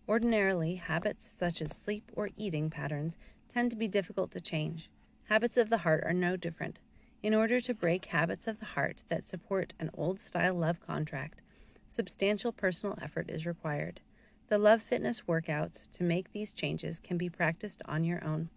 [0.08, 3.18] Ordinarily, habits such as sleep or eating patterns
[3.52, 4.88] tend to be difficult to change.
[5.24, 6.78] Habits of the heart are no different.
[7.22, 11.42] In order to break habits of the heart that support an old style love contract,
[11.90, 14.00] substantial personal effort is required.
[14.48, 18.48] The love fitness workouts to make these changes can be practiced on your own.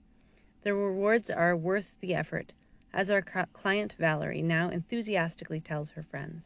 [0.61, 2.53] The rewards are worth the effort,
[2.93, 3.21] as our
[3.53, 6.43] client Valerie now enthusiastically tells her friends.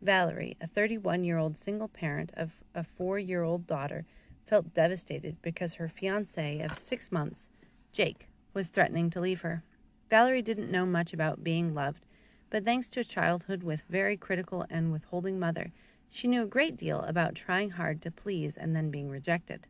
[0.00, 4.04] Valerie, a 31 year old single parent of a four year old daughter,
[4.46, 7.48] felt devastated because her fiance of six months,
[7.92, 9.62] Jake, was threatening to leave her.
[10.10, 12.04] Valerie didn't know much about being loved,
[12.50, 15.72] but thanks to a childhood with very critical and withholding mother,
[16.10, 19.66] she knew a great deal about trying hard to please and then being rejected.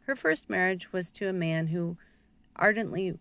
[0.00, 1.96] Her first marriage was to a man who
[2.56, 3.18] ardently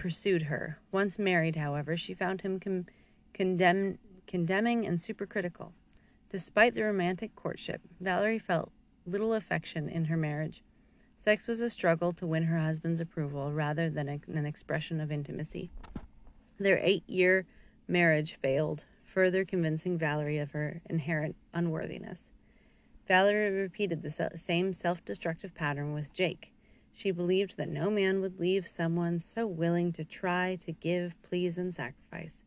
[0.00, 0.78] pursued her.
[0.90, 2.88] Once married, however, she found him con-
[3.34, 5.72] condemn- condemning and supercritical.
[6.30, 8.72] Despite the romantic courtship, Valerie felt
[9.04, 10.62] little affection in her marriage.
[11.18, 15.12] Sex was a struggle to win her husband's approval rather than a, an expression of
[15.12, 15.70] intimacy.
[16.58, 17.44] Their eight year
[17.86, 22.30] marriage failed, further convincing Valerie of her inherent unworthiness.
[23.06, 26.52] Valerie repeated the same self destructive pattern with Jake.
[27.00, 31.56] She believed that no man would leave someone so willing to try to give, please,
[31.56, 32.44] and sacrifice.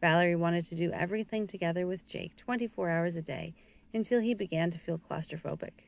[0.00, 3.52] Valerie wanted to do everything together with Jake 24 hours a day
[3.92, 5.84] until he began to feel claustrophobic.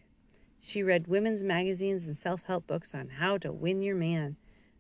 [0.61, 4.37] She read women's magazines and self help books on how to win your man.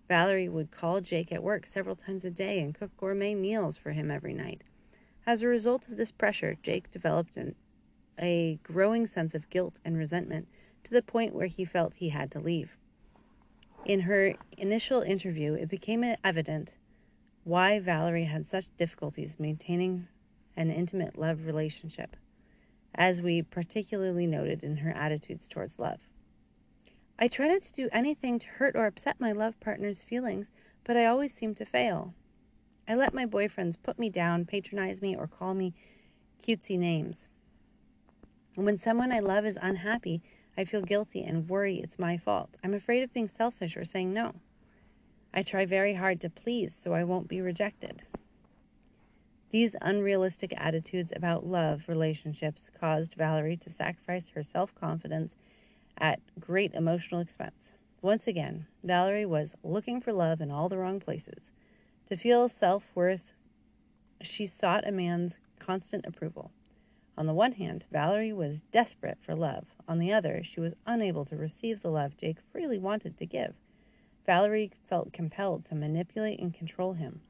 [0.08, 3.92] Valerie would call Jake at work several times a day and cook gourmet meals for
[3.92, 4.60] him every night.
[5.26, 7.54] As a result of this pressure, Jake developed an,
[8.20, 10.48] a growing sense of guilt and resentment
[10.84, 12.76] to the point where he felt he had to leave.
[13.84, 16.70] In her initial interview, it became evident
[17.42, 20.06] why Valerie had such difficulties maintaining
[20.56, 22.14] an intimate love relationship,
[22.94, 25.98] as we particularly noted in her attitudes towards love.
[27.18, 30.46] I try not to do anything to hurt or upset my love partner's feelings,
[30.84, 32.14] but I always seem to fail.
[32.86, 35.74] I let my boyfriends put me down, patronize me, or call me
[36.46, 37.26] cutesy names.
[38.54, 40.22] When someone I love is unhappy,
[40.56, 42.50] I feel guilty and worry it's my fault.
[42.62, 44.34] I'm afraid of being selfish or saying no.
[45.32, 48.02] I try very hard to please so I won't be rejected.
[49.50, 55.34] These unrealistic attitudes about love relationships caused Valerie to sacrifice her self confidence
[55.98, 57.72] at great emotional expense.
[58.00, 61.50] Once again, Valerie was looking for love in all the wrong places.
[62.08, 63.32] To feel self worth,
[64.22, 66.50] she sought a man's constant approval.
[67.16, 69.66] On the one hand, Valerie was desperate for love.
[69.86, 73.54] On the other, she was unable to receive the love Jake freely wanted to give.
[74.24, 77.20] Valerie felt compelled to manipulate and control him,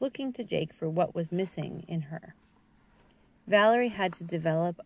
[0.00, 2.34] looking to Jake for what was missing in her.
[3.46, 4.80] Valerie had to develop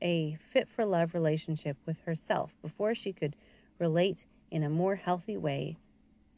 [0.00, 3.34] a fit for love relationship with herself before she could
[3.78, 5.76] relate in a more healthy way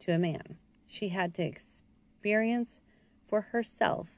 [0.01, 0.57] to a man.
[0.87, 2.81] She had to experience
[3.29, 4.09] for herself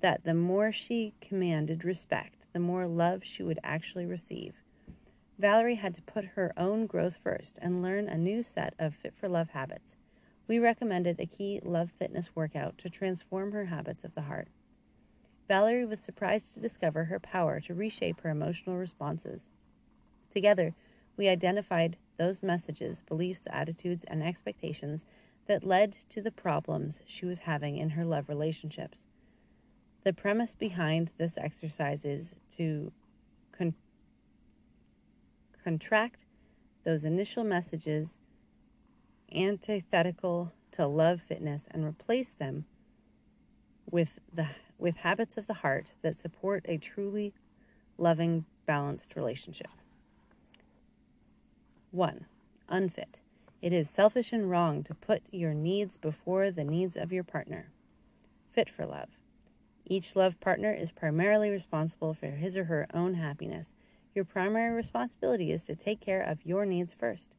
[0.00, 4.54] that the more she commanded respect, the more love she would actually receive.
[5.38, 9.14] Valerie had to put her own growth first and learn a new set of fit
[9.14, 9.96] for love habits.
[10.48, 14.48] We recommended a key love fitness workout to transform her habits of the heart.
[15.46, 19.48] Valerie was surprised to discover her power to reshape her emotional responses.
[20.30, 20.74] Together,
[21.16, 25.04] we identified those messages, beliefs, attitudes, and expectations
[25.46, 29.04] that led to the problems she was having in her love relationships.
[30.08, 32.92] The premise behind this exercise is to
[33.52, 33.74] con-
[35.62, 36.24] contract
[36.82, 38.16] those initial messages
[39.30, 42.64] antithetical to love fitness and replace them
[43.90, 44.46] with the
[44.78, 47.34] with habits of the heart that support a truly
[47.98, 49.68] loving balanced relationship.
[51.90, 52.24] 1
[52.70, 53.20] unfit.
[53.60, 57.68] It is selfish and wrong to put your needs before the needs of your partner.
[58.50, 59.17] Fit for love
[59.88, 63.74] each love partner is primarily responsible for his or her own happiness
[64.18, 67.36] your primary responsibility is to take care of your needs first.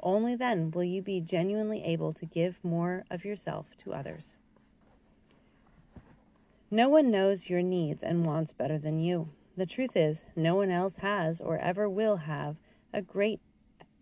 [0.00, 4.34] Only then will you be genuinely able to give more of yourself to others.
[6.68, 9.28] No one knows your needs and wants better than you.
[9.56, 12.56] The truth is, no one else has or ever will have
[12.92, 13.40] a great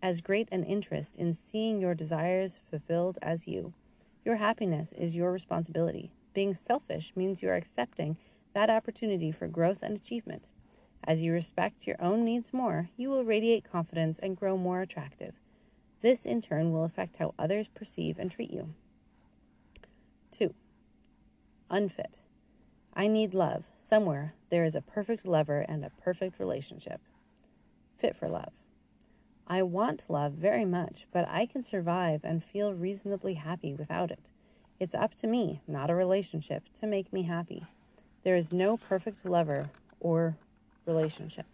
[0.01, 3.73] as great an interest in seeing your desires fulfilled as you.
[4.25, 6.11] Your happiness is your responsibility.
[6.33, 8.17] Being selfish means you are accepting
[8.53, 10.45] that opportunity for growth and achievement.
[11.03, 15.33] As you respect your own needs more, you will radiate confidence and grow more attractive.
[16.01, 18.73] This, in turn, will affect how others perceive and treat you.
[20.31, 20.53] 2.
[21.69, 22.17] Unfit.
[22.93, 23.63] I need love.
[23.75, 27.01] Somewhere there is a perfect lover and a perfect relationship.
[27.97, 28.51] Fit for love.
[29.47, 34.19] I want love very much, but I can survive and feel reasonably happy without it.
[34.79, 37.65] It's up to me, not a relationship, to make me happy.
[38.23, 40.37] There is no perfect lover or
[40.85, 41.45] relationship.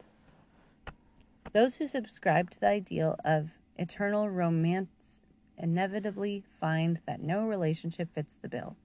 [1.51, 5.21] Those who subscribe to the ideal of eternal romance
[5.57, 8.75] inevitably find that no relationship fits the bill.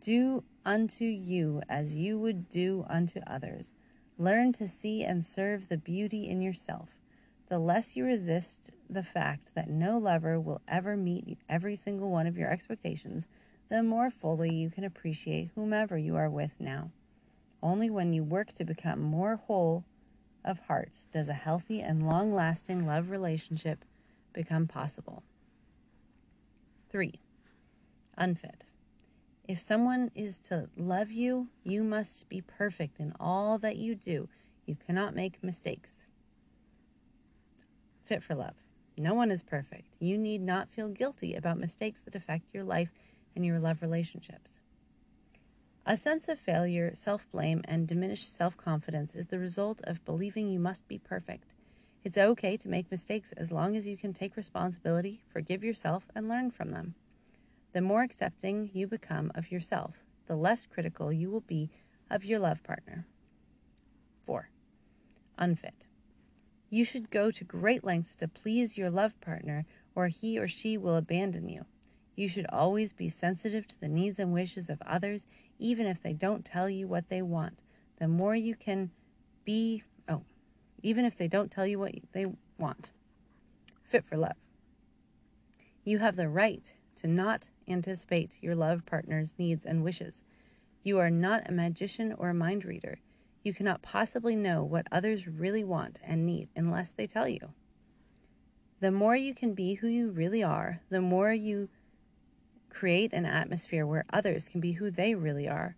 [0.00, 3.72] Do unto you as you would do unto others.
[4.18, 6.88] Learn to see and serve the beauty in yourself.
[7.48, 12.26] The less you resist the fact that no lover will ever meet every single one
[12.26, 13.26] of your expectations,
[13.70, 16.90] the more fully you can appreciate whomever you are with now.
[17.62, 19.84] Only when you work to become more whole
[20.44, 23.84] of heart does a healthy and long lasting love relationship
[24.34, 25.22] become possible.
[26.90, 27.18] 3.
[28.16, 28.64] Unfit.
[29.46, 34.28] If someone is to love you, you must be perfect in all that you do.
[34.66, 36.02] You cannot make mistakes.
[38.08, 38.54] Fit for love.
[38.96, 39.94] No one is perfect.
[40.00, 42.88] You need not feel guilty about mistakes that affect your life
[43.36, 44.60] and your love relationships.
[45.84, 50.48] A sense of failure, self blame, and diminished self confidence is the result of believing
[50.48, 51.52] you must be perfect.
[52.02, 56.30] It's okay to make mistakes as long as you can take responsibility, forgive yourself, and
[56.30, 56.94] learn from them.
[57.74, 59.96] The more accepting you become of yourself,
[60.26, 61.68] the less critical you will be
[62.10, 63.06] of your love partner.
[64.24, 64.48] 4.
[65.36, 65.87] Unfit.
[66.70, 69.64] You should go to great lengths to please your love partner,
[69.94, 71.64] or he or she will abandon you.
[72.14, 75.26] You should always be sensitive to the needs and wishes of others,
[75.58, 77.58] even if they don't tell you what they want.
[77.98, 78.90] The more you can
[79.44, 80.22] be, oh,
[80.82, 82.26] even if they don't tell you what they
[82.58, 82.90] want.
[83.82, 84.36] Fit for love.
[85.84, 90.22] You have the right to not anticipate your love partner's needs and wishes.
[90.82, 92.98] You are not a magician or a mind reader.
[93.48, 97.48] You cannot possibly know what others really want and need unless they tell you.
[98.80, 101.70] The more you can be who you really are, the more you
[102.68, 105.76] create an atmosphere where others can be who they really are.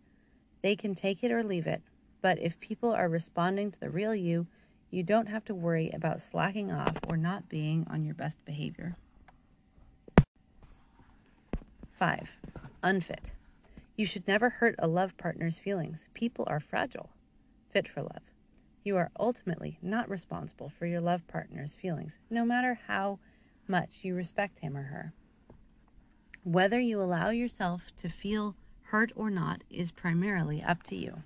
[0.62, 1.80] They can take it or leave it,
[2.20, 4.48] but if people are responding to the real you,
[4.90, 8.96] you don't have to worry about slacking off or not being on your best behavior.
[12.00, 12.30] 5.
[12.82, 13.26] Unfit.
[13.94, 16.00] You should never hurt a love partner's feelings.
[16.14, 17.10] People are fragile.
[17.70, 18.22] Fit for love.
[18.82, 23.18] You are ultimately not responsible for your love partner's feelings, no matter how
[23.68, 25.12] much you respect him or her.
[26.42, 31.22] Whether you allow yourself to feel hurt or not is primarily up to you.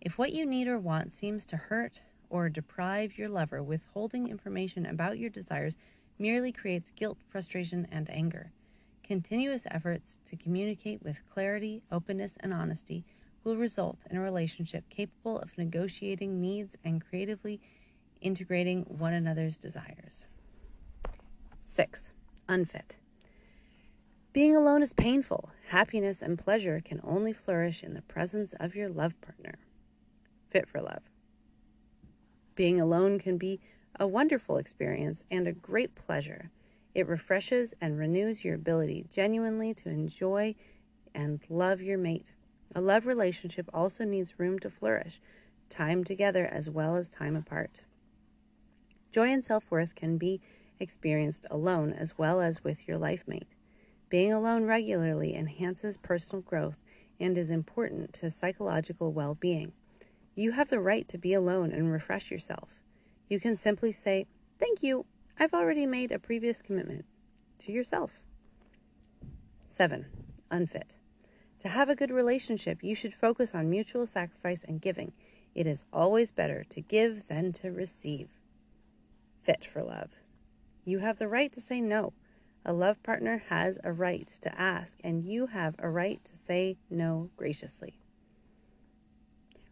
[0.00, 4.86] If what you need or want seems to hurt or deprive your lover, withholding information
[4.86, 5.76] about your desires
[6.18, 8.50] merely creates guilt, frustration, and anger.
[9.04, 13.04] Continuous efforts to communicate with clarity, openness, and honesty
[13.44, 17.60] will result in a relationship capable of negotiating needs and creatively
[18.20, 20.24] integrating one another's desires.
[21.64, 22.10] 6.
[22.48, 22.96] Unfit.
[24.32, 25.50] Being alone is painful.
[25.68, 29.58] Happiness and pleasure can only flourish in the presence of your love partner.
[30.48, 31.02] Fit for love.
[32.54, 33.60] Being alone can be
[33.98, 36.50] a wonderful experience and a great pleasure.
[36.94, 40.54] It refreshes and renews your ability genuinely to enjoy
[41.14, 42.32] and love your mate.
[42.74, 45.20] A love relationship also needs room to flourish,
[45.68, 47.82] time together as well as time apart.
[49.12, 50.40] Joy and self worth can be
[50.78, 53.54] experienced alone as well as with your life mate.
[54.08, 56.78] Being alone regularly enhances personal growth
[57.18, 59.72] and is important to psychological well being.
[60.34, 62.80] You have the right to be alone and refresh yourself.
[63.28, 64.26] You can simply say,
[64.58, 65.06] Thank you,
[65.38, 67.04] I've already made a previous commitment
[67.60, 68.20] to yourself.
[69.68, 70.06] 7.
[70.50, 70.99] Unfit.
[71.60, 75.12] To have a good relationship, you should focus on mutual sacrifice and giving.
[75.54, 78.28] It is always better to give than to receive.
[79.42, 80.10] Fit for love.
[80.86, 82.14] You have the right to say no.
[82.64, 86.78] A love partner has a right to ask, and you have a right to say
[86.88, 87.98] no graciously.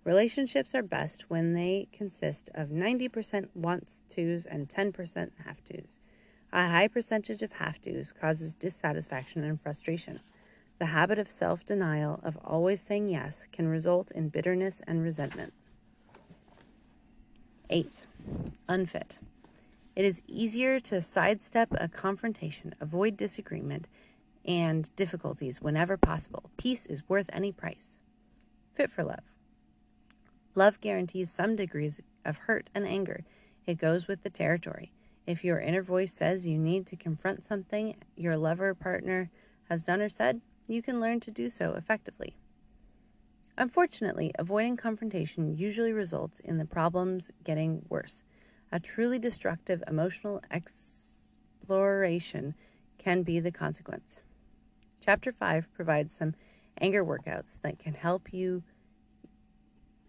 [0.05, 5.99] Relationships are best when they consist of 90% wants tos and 10% have tos.
[6.53, 10.21] A high percentage of have tos causes dissatisfaction and frustration.
[10.79, 15.53] The habit of self denial, of always saying yes, can result in bitterness and resentment.
[17.69, 18.01] 8.
[18.69, 19.19] Unfit.
[19.97, 23.89] It is easier to sidestep a confrontation, avoid disagreement
[24.45, 26.51] and difficulties whenever possible.
[26.57, 27.99] Peace is worth any price.
[28.75, 29.25] Fit for love.
[30.55, 33.25] Love guarantees some degrees of hurt and anger.
[33.67, 34.93] It goes with the territory.
[35.27, 39.31] If your inner voice says you need to confront something your lover or partner
[39.69, 42.37] has done or said, you can learn to do so effectively.
[43.57, 48.23] Unfortunately, avoiding confrontation usually results in the problems getting worse.
[48.71, 52.55] A truly destructive emotional exploration
[52.99, 54.21] can be the consequence.
[55.05, 56.35] Chapter 5 provides some
[56.81, 58.63] anger workouts that can help you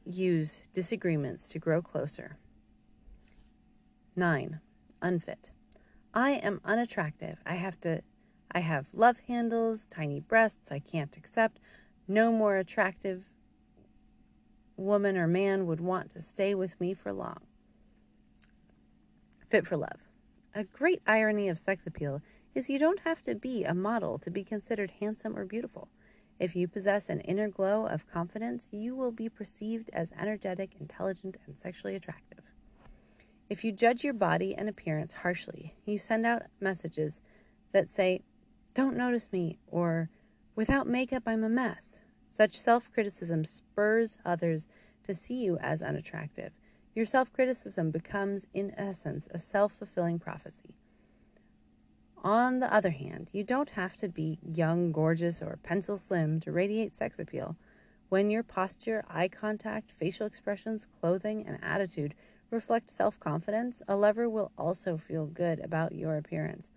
[0.06, 2.38] use disagreements to grow closer.
[4.16, 4.60] 9.
[5.02, 5.52] Unfit.
[6.14, 7.38] I am unattractive.
[7.46, 8.02] I have to
[8.52, 11.60] I have love handles, tiny breasts I can't accept.
[12.08, 13.26] No more attractive
[14.76, 17.42] woman or man would want to stay with me for long.
[19.50, 20.10] Fit for love.
[20.56, 22.22] A great irony of sex appeal
[22.56, 25.90] is you don't have to be a model to be considered handsome or beautiful.
[26.40, 31.38] If you possess an inner glow of confidence, you will be perceived as energetic, intelligent,
[31.46, 32.40] and sexually attractive.
[33.50, 37.20] If you judge your body and appearance harshly, you send out messages
[37.74, 38.22] that say,
[38.80, 40.10] Don't notice me, or
[40.56, 42.00] Without makeup, I'm a mess.
[42.32, 44.66] Such self criticism spurs others
[45.04, 46.54] to see you as unattractive.
[46.96, 50.78] Your self criticism becomes, in essence, a self fulfilling prophecy.
[52.24, 56.54] On the other hand, you don't have to be young, gorgeous, or pencil slim to
[56.54, 57.58] radiate sex appeal.
[58.08, 62.16] When your posture, eye contact, facial expressions, clothing, and attitude
[62.50, 66.72] reflect self confidence, a lover will also feel good about your appearance.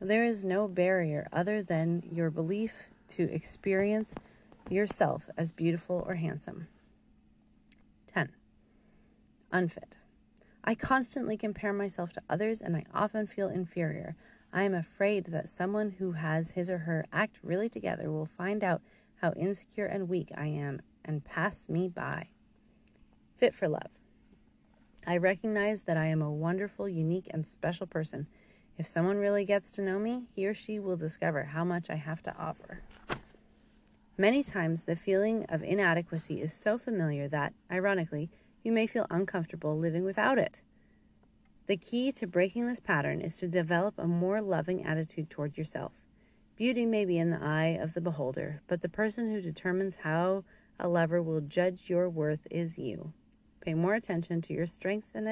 [0.00, 4.14] There is no barrier other than your belief to experience
[4.70, 6.68] yourself as beautiful or handsome.
[8.06, 8.30] 10.
[9.50, 9.96] Unfit.
[10.62, 14.14] I constantly compare myself to others and I often feel inferior.
[14.52, 18.62] I am afraid that someone who has his or her act really together will find
[18.62, 18.82] out
[19.16, 22.28] how insecure and weak I am and pass me by.
[23.36, 23.90] Fit for love.
[25.06, 28.26] I recognize that I am a wonderful, unique, and special person.
[28.78, 31.96] If someone really gets to know me, he or she will discover how much I
[31.96, 32.82] have to offer.
[34.16, 38.30] Many times, the feeling of inadequacy is so familiar that, ironically,
[38.62, 40.62] you may feel uncomfortable living without it.
[41.66, 45.92] The key to breaking this pattern is to develop a more loving attitude toward yourself.
[46.56, 50.44] Beauty may be in the eye of the beholder, but the person who determines how
[50.78, 53.12] a lover will judge your worth is you.
[53.60, 55.28] Pay more attention to your strengths and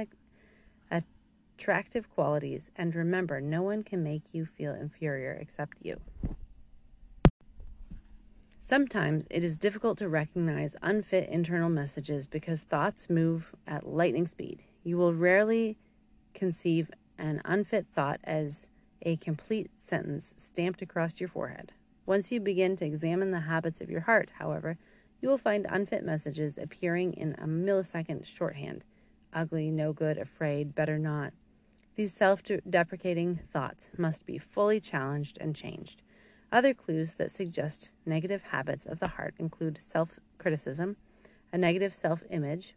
[1.56, 5.98] attractive qualities, and remember no one can make you feel inferior except you.
[8.60, 14.64] Sometimes it is difficult to recognize unfit internal messages because thoughts move at lightning speed.
[14.82, 15.78] You will rarely
[16.34, 18.68] conceive an unfit thought as
[19.02, 21.72] a complete sentence stamped across your forehead.
[22.04, 24.76] Once you begin to examine the habits of your heart, however,
[25.22, 28.84] you will find unfit messages appearing in a millisecond shorthand
[29.36, 31.32] ugly, no good, afraid, better not.
[31.96, 36.02] These self deprecating thoughts must be fully challenged and changed.
[36.52, 40.96] Other clues that suggest negative habits of the heart include self criticism,
[41.52, 42.74] a negative self image,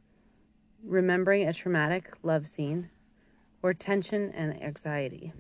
[0.82, 2.90] remembering a traumatic love scene,
[3.62, 5.34] or tension and anxiety.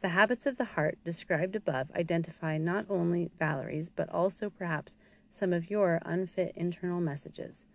[0.00, 4.96] The habits of the heart described above identify not only Valerie's, but also perhaps
[5.30, 7.66] some of your unfit internal messages.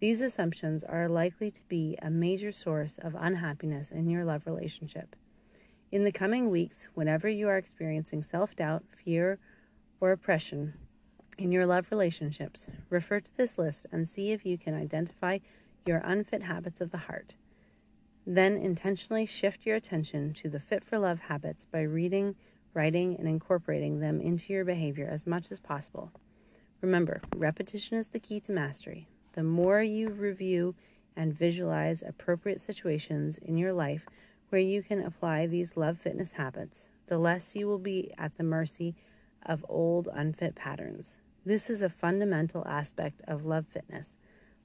[0.00, 5.14] These assumptions are likely to be a major source of unhappiness in your love relationship.
[5.92, 9.38] In the coming weeks, whenever you are experiencing self doubt, fear,
[10.00, 10.72] or oppression
[11.36, 15.38] in your love relationships, refer to this list and see if you can identify
[15.84, 17.34] your unfit habits of the heart.
[18.26, 22.36] Then intentionally shift your attention to the fit for love habits by reading,
[22.72, 26.10] writing, and incorporating them into your behavior as much as possible.
[26.80, 29.06] Remember, repetition is the key to mastery.
[29.34, 30.74] The more you review
[31.16, 34.06] and visualize appropriate situations in your life,
[34.48, 38.44] where you can apply these love fitness habits, the less you will be at the
[38.44, 38.94] mercy
[39.46, 41.16] of old unfit patterns.
[41.46, 44.16] This is a fundamental aspect of love fitness,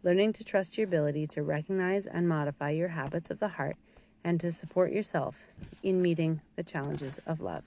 [0.03, 3.77] learning to trust your ability to recognize and modify your habits of the heart
[4.23, 5.35] and to support yourself
[5.83, 7.63] in meeting the challenges of love.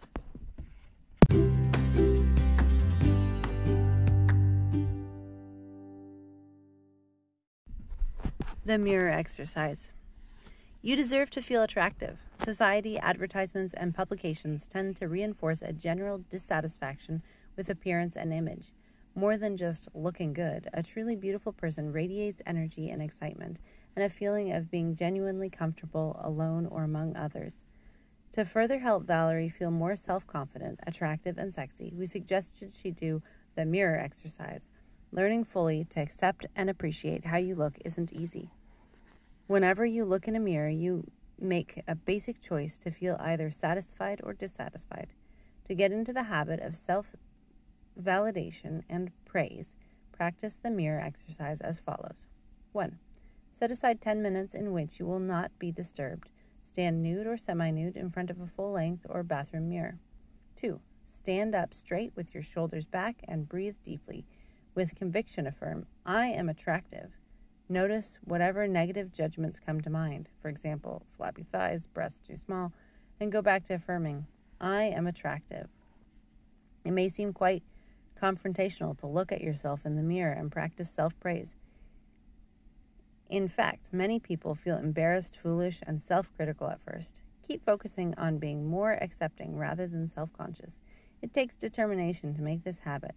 [8.69, 9.93] The mirror exercise.
[10.83, 12.19] You deserve to feel attractive.
[12.45, 17.23] Society, advertisements, and publications tend to reinforce a general dissatisfaction
[17.57, 18.75] with appearance and image.
[19.15, 23.59] More than just looking good, a truly beautiful person radiates energy and excitement
[23.97, 27.65] and a feeling of being genuinely comfortable alone or among others.
[28.33, 33.23] To further help Valerie feel more self confident, attractive, and sexy, we suggested she do
[33.57, 34.69] the mirror exercise.
[35.11, 38.51] Learning fully to accept and appreciate how you look isn't easy.
[39.49, 44.21] Whenever you look in a mirror, you make a basic choice to feel either satisfied
[44.23, 45.09] or dissatisfied.
[45.67, 47.17] To get into the habit of self
[47.99, 49.75] validation and praise,
[50.13, 52.27] practice the mirror exercise as follows
[52.73, 52.99] 1.
[53.55, 56.29] Set aside 10 minutes in which you will not be disturbed.
[56.63, 59.99] Stand nude or semi nude in front of a full length or bathroom mirror.
[60.57, 60.79] 2.
[61.07, 64.27] Stand up straight with your shoulders back and breathe deeply.
[64.75, 67.13] With conviction, affirm, I am attractive.
[67.69, 70.31] Notice whatever negative judgments come to mind.
[70.41, 72.73] For example, flabby thighs, breasts too small,
[73.21, 74.27] and go back to affirming,
[74.61, 75.69] I am attractive.
[76.85, 77.63] It may seem quite
[78.21, 81.57] confrontational to look at yourself in the mirror and practice self praise.
[83.29, 87.21] In fact, many people feel embarrassed, foolish, and self critical at first.
[87.47, 90.81] Keep focusing on being more accepting rather than self conscious.
[91.21, 93.15] It takes determination to make this habit,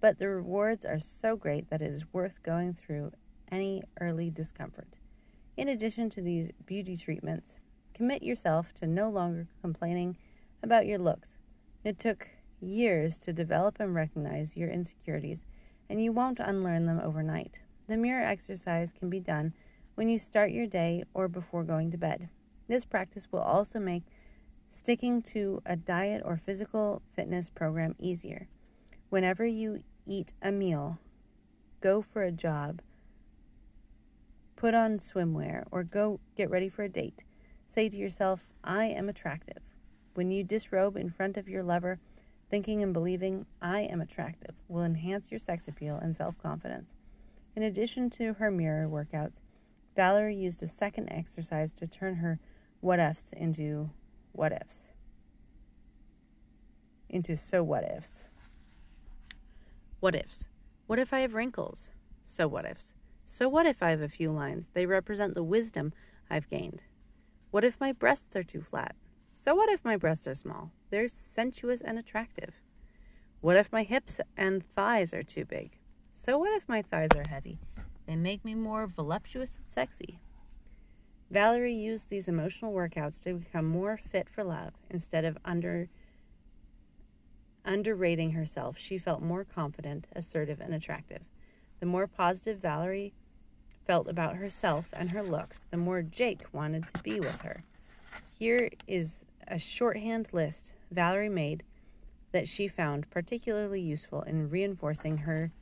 [0.00, 3.12] but the rewards are so great that it is worth going through
[3.50, 4.96] any early discomfort.
[5.56, 7.58] In addition to these beauty treatments,
[7.94, 10.16] commit yourself to no longer complaining
[10.62, 11.38] about your looks.
[11.84, 12.28] It took
[12.60, 15.44] years to develop and recognize your insecurities,
[15.88, 17.60] and you won't unlearn them overnight.
[17.88, 19.54] The mirror exercise can be done
[19.94, 22.28] when you start your day or before going to bed.
[22.68, 24.04] This practice will also make
[24.68, 28.48] sticking to a diet or physical fitness program easier.
[29.08, 30.98] Whenever you eat a meal,
[31.80, 32.82] go for a jog,
[34.58, 37.22] put on swimwear, or go get ready for a date.
[37.68, 39.62] Say to yourself, I am attractive.
[40.14, 42.00] When you disrobe in front of your lover,
[42.50, 46.94] thinking and believing, I am attractive, will enhance your sex appeal and self confidence.
[47.54, 49.42] In addition to her mirror workouts,
[49.94, 52.40] Valerie used a second exercise to turn her
[52.80, 53.90] what ifs into
[54.32, 54.88] what ifs.
[57.08, 58.24] Into so what ifs.
[60.00, 60.48] What ifs?
[60.88, 61.90] What if I have wrinkles?
[62.24, 62.94] So what ifs?
[63.30, 64.70] So what if I have a few lines?
[64.72, 65.92] They represent the wisdom
[66.30, 66.80] I've gained.
[67.50, 68.96] What if my breasts are too flat?
[69.34, 70.72] So what if my breasts are small?
[70.88, 72.54] They're sensuous and attractive.
[73.42, 75.78] What if my hips and thighs are too big?
[76.14, 77.58] So what if my thighs are heavy?
[78.06, 80.20] They make me more voluptuous and sexy.
[81.30, 85.90] Valerie used these emotional workouts to become more fit for love instead of under
[87.62, 88.78] underrating herself.
[88.78, 91.20] She felt more confident, assertive, and attractive.
[91.80, 93.12] The more positive Valerie
[93.86, 97.64] felt about herself and her looks, the more Jake wanted to be with her.
[98.38, 101.62] Here is a shorthand list Valerie made
[102.32, 105.52] that she found particularly useful in reinforcing her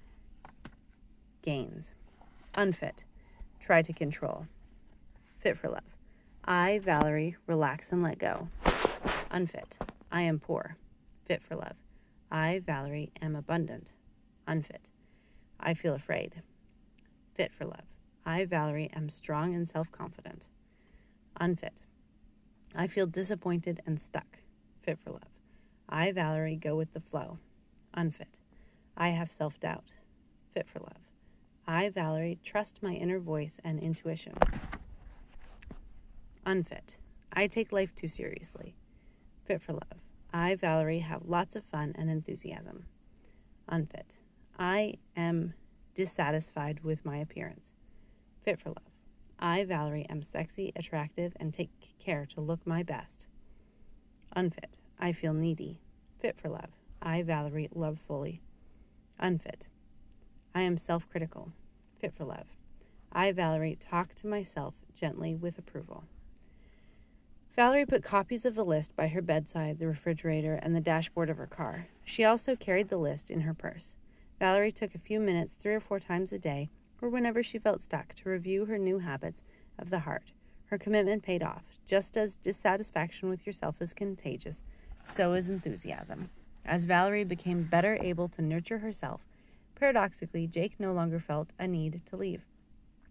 [1.43, 1.95] gains.
[2.55, 3.05] Unfit.
[3.61, 4.47] Try to control.
[5.39, 5.97] Fit for love.
[6.45, 8.49] I, Valerie, relax and let go.
[9.31, 9.77] Unfit.
[10.11, 10.77] I am poor.
[11.27, 11.75] Fit for love.
[12.31, 13.89] I, Valerie, am abundant.
[14.47, 14.81] Unfit.
[15.61, 16.43] I feel afraid.
[17.35, 17.85] Fit for love.
[18.25, 20.45] I, Valerie, am strong and self confident.
[21.39, 21.83] Unfit.
[22.75, 24.39] I feel disappointed and stuck.
[24.83, 25.23] Fit for love.
[25.89, 27.39] I, Valerie, go with the flow.
[27.95, 28.29] Unfit.
[28.97, 29.93] I have self doubt.
[30.53, 31.07] Fit for love.
[31.67, 34.35] I, Valerie, trust my inner voice and intuition.
[36.45, 36.97] Unfit.
[37.33, 38.77] I take life too seriously.
[39.45, 40.01] Fit for love.
[40.33, 42.85] I, Valerie, have lots of fun and enthusiasm.
[43.69, 44.17] Unfit.
[44.59, 45.55] I am
[45.95, 47.73] dissatisfied with my appearance.
[48.43, 48.93] Fit for love.
[49.39, 53.27] I, Valerie, am sexy, attractive, and take care to look my best.
[54.35, 54.79] Unfit.
[54.99, 55.79] I feel needy.
[56.19, 56.71] Fit for love.
[57.03, 58.41] I, Valerie, love fully.
[59.19, 59.67] Unfit.
[60.55, 61.53] I am self critical.
[62.01, 62.47] Fit for love.
[63.13, 66.05] I, Valerie, talk to myself gently with approval.
[67.55, 71.39] Valerie put copies of the list by her bedside, the refrigerator, and the dashboard of
[71.39, 71.89] her car.
[72.05, 73.97] She also carried the list in her purse.
[74.39, 76.71] Valerie took a few minutes three or four times a day,
[77.01, 79.43] or whenever she felt stuck, to review her new habits
[79.79, 80.33] of the heart.
[80.67, 81.63] Her commitment paid off.
[81.87, 84.63] Just as dissatisfaction with yourself is contagious,
[85.05, 86.31] so is enthusiasm.
[86.65, 89.21] As Valerie became better able to nurture herself,
[89.77, 92.43] Paradoxically, Jake no longer felt a need to leave.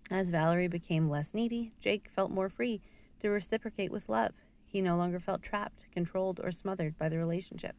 [0.10, 2.82] As Valerie became less needy, Jake felt more free
[3.20, 4.34] to reciprocate with love.
[4.66, 7.76] He no longer felt trapped, controlled, or smothered by the relationship.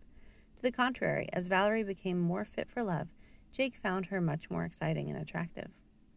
[0.56, 3.08] To the contrary, as Valerie became more fit for love,
[3.56, 5.68] Jake found her much more exciting and attractive.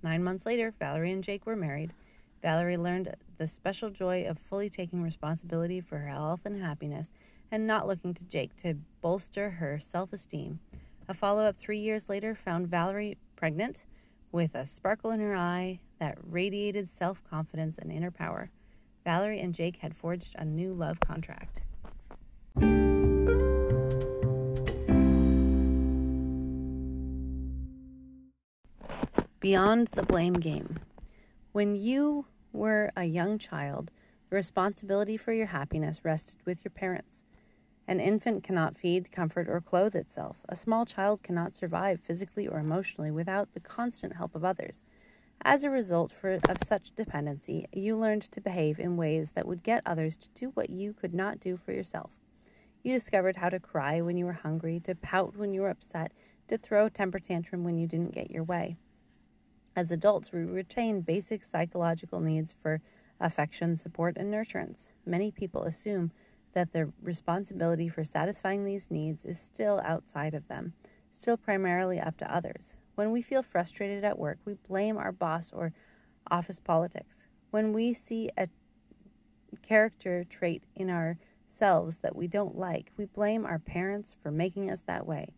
[0.04, 1.94] Nine months later, Valerie and Jake were married.
[2.42, 7.08] Valerie learned the special joy of fully taking responsibility for her health and happiness
[7.52, 10.60] and not looking to Jake to bolster her self esteem
[11.10, 13.84] a follow up three years later found Valerie pregnant
[14.32, 18.52] with a sparkle in her eye that radiated self confidence and inner power.
[19.04, 21.62] Valerie and Jake had forged a new love contract.
[29.40, 30.80] Beyond the blame game.
[31.54, 33.90] When you were a young child,
[34.30, 37.24] the responsibility for your happiness rested with your parents.
[37.88, 40.40] An infant cannot feed, comfort, or clothe itself.
[40.50, 44.84] A small child cannot survive physically or emotionally without the constant help of others.
[45.42, 49.64] As a result for, of such dependency, you learned to behave in ways that would
[49.64, 52.12] get others to do what you could not do for yourself.
[52.84, 56.12] You discovered how to cry when you were hungry, to pout when you were upset,
[56.50, 58.76] to throw a temper tantrum when you didn't get your way.
[59.76, 62.82] As adults, we retain basic psychological needs for
[63.20, 64.90] affection, support, and nurturance.
[65.06, 66.12] Many people assume
[66.54, 70.74] that the responsibility for satisfying these needs is still outside of them,
[71.12, 72.76] still primarily up to others.
[72.96, 75.74] When we feel frustrated at work, we blame our boss or
[76.30, 77.28] office politics.
[77.52, 78.48] When we see a
[79.62, 84.82] character trait in ourselves that we don't like, we blame our parents for making us
[84.82, 85.30] that way.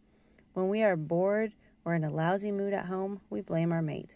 [0.54, 1.54] When we are bored
[1.86, 4.16] or in a lousy mood at home, we blame our mate.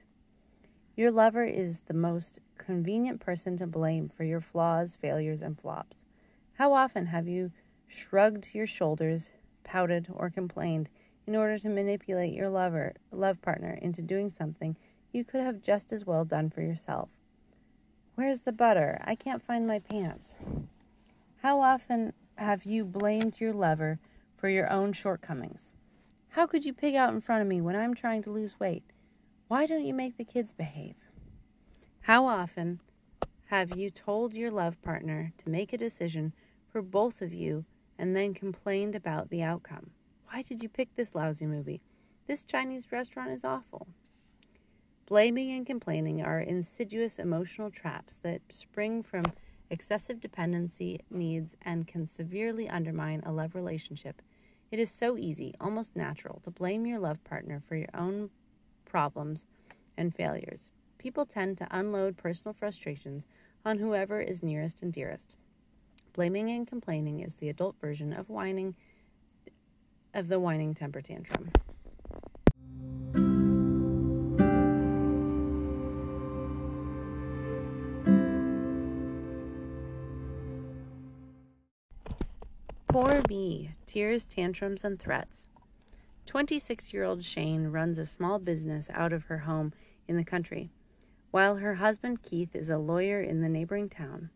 [0.96, 6.06] Your lover is the most convenient person to blame for your flaws, failures, and flops.
[6.54, 7.52] How often have you
[7.88, 9.30] shrugged your shoulders,
[9.66, 10.88] pouted, or complained
[11.28, 14.78] in order to manipulate your lover, love partner into doing something
[15.12, 17.10] you could have just as well done for yourself?
[18.16, 19.02] Where's the butter?
[19.04, 20.38] I can't find my pants.
[21.42, 24.00] How often have you blamed your lover
[24.38, 25.72] for your own shortcomings?
[26.30, 28.84] How could you pig out in front of me when I'm trying to lose weight?
[29.48, 30.96] Why don't you make the kids behave?
[32.02, 32.80] How often
[33.46, 36.34] have you told your love partner to make a decision
[36.72, 37.66] for both of you
[37.96, 39.92] and then complained about the outcome?
[40.32, 41.82] Why did you pick this lousy movie?
[42.26, 43.86] This Chinese restaurant is awful.
[45.06, 49.26] Blaming and complaining are insidious emotional traps that spring from
[49.70, 54.24] excessive dependency needs and can severely undermine a love relationship.
[54.72, 58.32] It is so easy, almost natural, to blame your love partner for your own
[58.86, 59.46] problems
[59.98, 60.70] and failures.
[60.98, 63.26] People tend to unload personal frustrations
[63.64, 65.36] on whoever is nearest and dearest.
[66.14, 68.76] Blaming and complaining is the adult version of whining
[70.14, 71.52] of the whining temper tantrum.
[82.88, 85.48] Poor me, tears, tantrums, and threats.
[86.26, 89.74] 26 year old Shane runs a small business out of her home
[90.08, 90.72] in the country,
[91.32, 94.30] while her husband Keith is a lawyer in the neighboring town.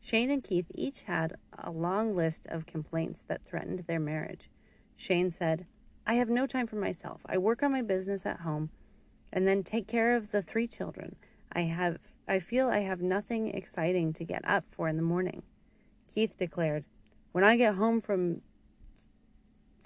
[0.00, 4.50] Shane and Keith each had a long list of complaints that threatened their marriage.
[4.96, 5.66] Shane said,
[6.06, 7.20] I have no time for myself.
[7.26, 8.70] I work on my business at home
[9.32, 11.16] and then take care of the three children.
[11.52, 15.42] I have I feel I have nothing exciting to get up for in the morning.
[16.12, 16.84] Keith declared,
[17.32, 18.42] When I get home from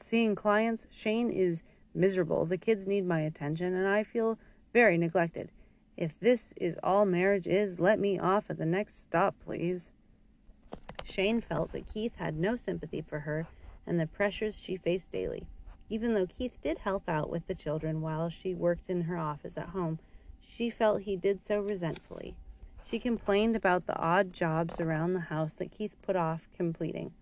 [0.03, 1.63] seeing clients, Shane is
[1.95, 2.45] miserable.
[2.45, 4.39] The kids need my attention and I feel
[4.73, 5.51] very neglected.
[5.97, 9.93] If this is all marriage is, let me off at the next stop, please.
[11.05, 13.47] Shane felt that Keith had no sympathy for her
[13.87, 15.47] and the pressures she faced daily.
[15.89, 19.57] Even though Keith did help out with the children while she worked in her office
[19.57, 19.99] at home,
[20.41, 22.35] she felt he did so resentfully.
[22.91, 27.13] She complained about the odd jobs around the house that Keith put off completing.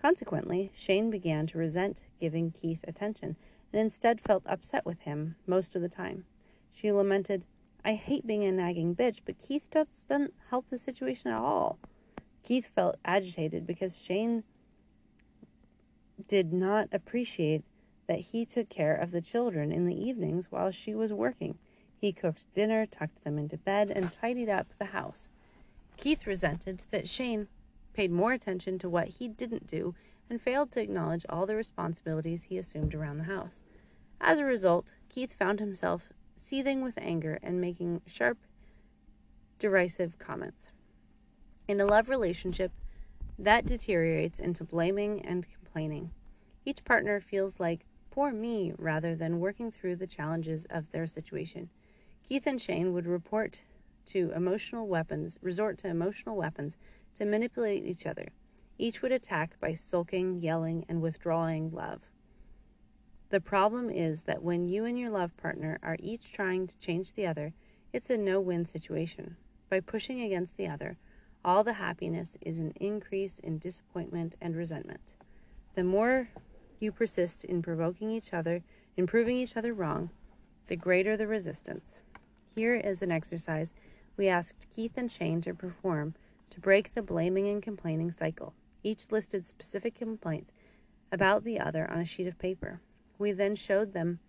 [0.00, 3.36] Consequently, Shane began to resent giving Keith attention
[3.72, 6.24] and instead felt upset with him most of the time.
[6.72, 7.44] She lamented,
[7.84, 11.78] I hate being a nagging bitch, but Keith doesn't help the situation at all.
[12.42, 14.44] Keith felt agitated because Shane
[16.28, 17.64] did not appreciate
[18.06, 21.58] that he took care of the children in the evenings while she was working.
[22.00, 25.30] He cooked dinner, tucked them into bed, and tidied up the house.
[25.96, 27.48] Keith resented that Shane
[27.96, 29.94] paid more attention to what he didn't do
[30.28, 33.62] and failed to acknowledge all the responsibilities he assumed around the house.
[34.20, 38.36] As a result, Keith found himself seething with anger and making sharp,
[39.58, 40.72] derisive comments.
[41.66, 42.70] In a love relationship,
[43.38, 46.10] that deteriorates into blaming and complaining.
[46.66, 51.70] Each partner feels like, poor me, rather than working through the challenges of their situation.
[52.28, 53.62] Keith and Shane would report
[54.06, 56.76] to emotional weapons, resort to emotional weapons
[57.18, 58.28] to manipulate each other.
[58.78, 62.00] Each would attack by sulking, yelling, and withdrawing love.
[63.30, 67.12] The problem is that when you and your love partner are each trying to change
[67.12, 67.54] the other,
[67.92, 69.36] it's a no win situation.
[69.68, 70.96] By pushing against the other,
[71.44, 75.14] all the happiness is an increase in disappointment and resentment.
[75.74, 76.28] The more
[76.78, 78.62] you persist in provoking each other,
[78.96, 80.10] in proving each other wrong,
[80.68, 82.00] the greater the resistance.
[82.54, 83.72] Here is an exercise
[84.16, 86.14] we asked Keith and Shane to perform
[86.56, 88.54] to break the blaming and complaining cycle.
[88.82, 90.52] Each listed specific complaints
[91.12, 92.80] about the other on a sheet of paper.
[93.18, 94.20] We then showed them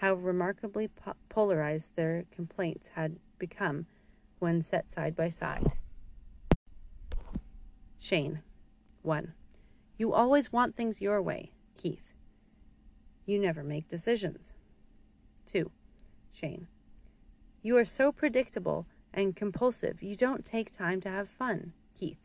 [0.00, 3.86] how remarkably po- polarized their complaints had become
[4.40, 5.70] when set side by side.
[8.00, 8.40] Shane.
[9.02, 9.32] 1.
[9.98, 11.52] You always want things your way.
[11.80, 12.12] Keith.
[13.24, 14.52] You never make decisions.
[15.46, 15.70] 2.
[16.32, 16.66] Shane.
[17.62, 18.86] You are so predictable
[19.18, 21.72] and compulsive, you don't take time to have fun.
[21.98, 22.20] Keith.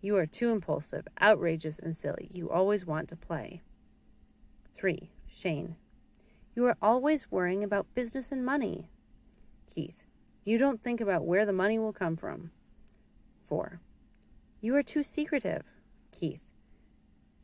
[0.00, 2.30] You are too impulsive, outrageous, and silly.
[2.32, 3.60] You always want to play.
[4.74, 5.10] 3.
[5.28, 5.76] Shane.
[6.56, 8.88] You are always worrying about business and money.
[9.72, 10.06] Keith.
[10.42, 12.50] You don't think about where the money will come from.
[13.46, 13.78] 4.
[14.62, 15.64] You are too secretive.
[16.12, 16.40] Keith.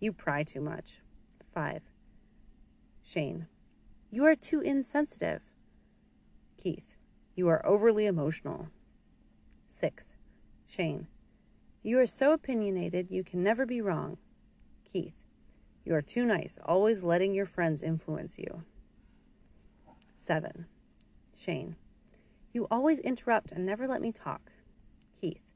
[0.00, 1.00] You pry too much.
[1.52, 1.82] 5.
[3.04, 3.48] Shane.
[4.10, 5.42] You are too insensitive.
[6.56, 6.95] Keith.
[7.36, 8.68] You are overly emotional.
[9.68, 10.16] 6.
[10.66, 11.06] Shane.
[11.82, 14.16] You are so opinionated you can never be wrong.
[14.84, 15.14] Keith.
[15.84, 18.64] You are too nice, always letting your friends influence you.
[20.16, 20.66] 7.
[21.36, 21.76] Shane.
[22.52, 24.50] You always interrupt and never let me talk.
[25.20, 25.46] Keith.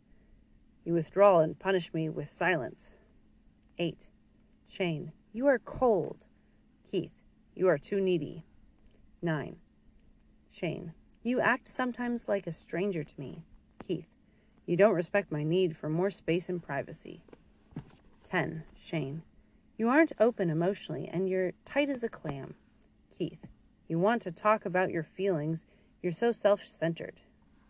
[0.85, 2.95] You withdraw and punish me with silence.
[3.79, 4.07] 8.
[4.69, 6.27] Shane, you are cold.
[6.89, 7.23] Keith,
[7.55, 8.45] you are too needy.
[9.23, 9.57] 9.
[10.51, 10.93] Shane,
[11.23, 13.43] you act sometimes like a stranger to me.
[13.87, 14.09] Keith,
[14.67, 17.21] you don't respect my need for more space and privacy.
[18.25, 18.63] 10.
[18.79, 19.23] Shane,
[19.77, 22.55] you aren't open emotionally and you're tight as a clam.
[23.17, 23.47] Keith,
[23.89, 25.65] you want to talk about your feelings.
[26.03, 27.21] You're so self centered.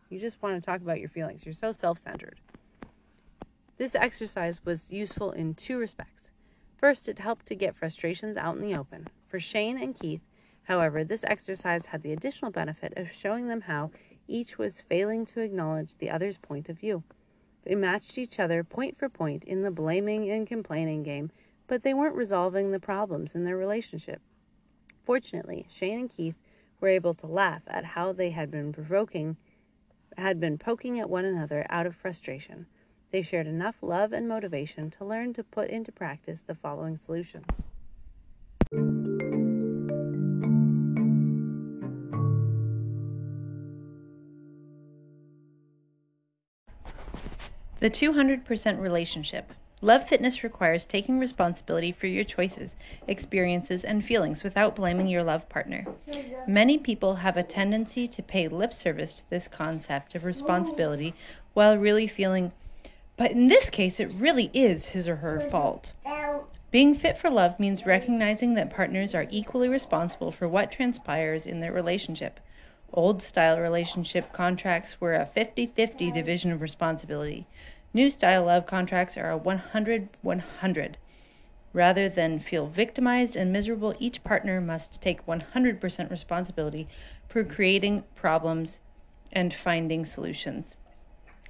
[0.08, 1.42] You just want to talk about your feelings.
[1.44, 2.40] You're so self centered.
[3.78, 6.30] This exercise was useful in two respects.
[6.76, 9.08] First, it helped to get frustrations out in the open.
[9.26, 10.20] For Shane and Keith,
[10.70, 13.90] however, this exercise had the additional benefit of showing them how
[14.28, 17.02] each was failing to acknowledge the other's point of view.
[17.64, 21.32] They matched each other point for point in the blaming and complaining game,
[21.66, 24.20] but they weren't resolving the problems in their relationship.
[25.02, 26.36] Fortunately, Shane and Keith
[26.80, 29.36] were able to laugh at how they had been provoking
[30.16, 32.66] had been poking at one another out of frustration.
[33.10, 37.69] They shared enough love and motivation to learn to put into practice the following solutions.
[47.80, 49.52] The 200% relationship.
[49.82, 52.76] Love fitness requires taking responsibility for your choices,
[53.08, 55.86] experiences, and feelings without blaming your love partner.
[56.46, 61.14] Many people have a tendency to pay lip service to this concept of responsibility
[61.54, 62.52] while really feeling,
[63.16, 65.92] but in this case, it really is his or her fault.
[66.70, 71.60] Being fit for love means recognizing that partners are equally responsible for what transpires in
[71.60, 72.38] their relationship.
[72.92, 77.46] Old style relationship contracts were a 50 50 division of responsibility.
[77.94, 80.96] New style love contracts are a 100 100.
[81.72, 86.88] Rather than feel victimized and miserable, each partner must take 100% responsibility
[87.28, 88.78] for creating problems
[89.30, 90.74] and finding solutions.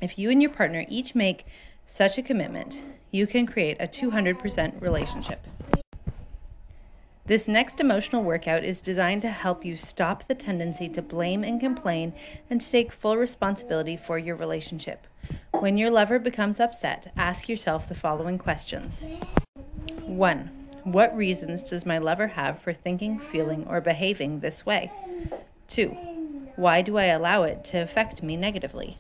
[0.03, 1.47] If you and your partner each make
[1.87, 2.77] such a commitment,
[3.11, 5.47] you can create a 200% relationship.
[7.31, 11.61] This next emotional workout is designed to help you stop the tendency to blame and
[11.61, 12.13] complain
[12.51, 15.07] and to take full responsibility for your relationship.
[15.61, 19.05] When your lover becomes upset, ask yourself the following questions
[20.07, 20.51] 1.
[20.83, 24.91] What reasons does my lover have for thinking, feeling, or behaving this way?
[25.69, 25.87] 2.
[26.57, 28.99] Why do I allow it to affect me negatively?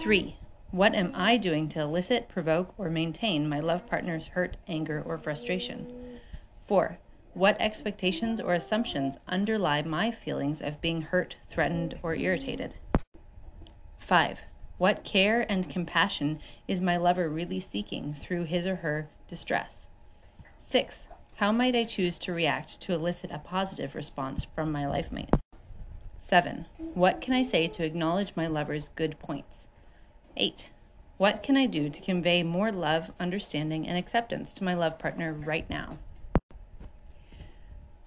[0.00, 0.36] 3.
[0.70, 5.16] What am I doing to elicit, provoke, or maintain my love partner's hurt, anger, or
[5.16, 6.20] frustration?
[6.66, 6.98] 4.
[7.38, 12.74] What expectations or assumptions underlie my feelings of being hurt, threatened, or irritated?
[14.00, 14.38] 5.
[14.76, 19.86] What care and compassion is my lover really seeking through his or her distress?
[20.58, 20.96] 6.
[21.36, 25.30] How might I choose to react to elicit a positive response from my life mate?
[26.20, 26.66] 7.
[26.94, 29.68] What can I say to acknowledge my lover's good points?
[30.36, 30.70] 8.
[31.18, 35.32] What can I do to convey more love, understanding, and acceptance to my love partner
[35.32, 35.98] right now?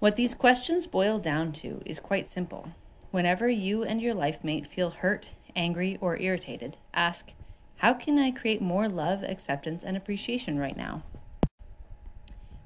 [0.02, 2.70] What these questions boil down to is quite simple.
[3.12, 7.30] Whenever you and your life mate feel hurt, angry, or irritated, ask,
[7.76, 11.04] How can I create more love, acceptance, and appreciation right now?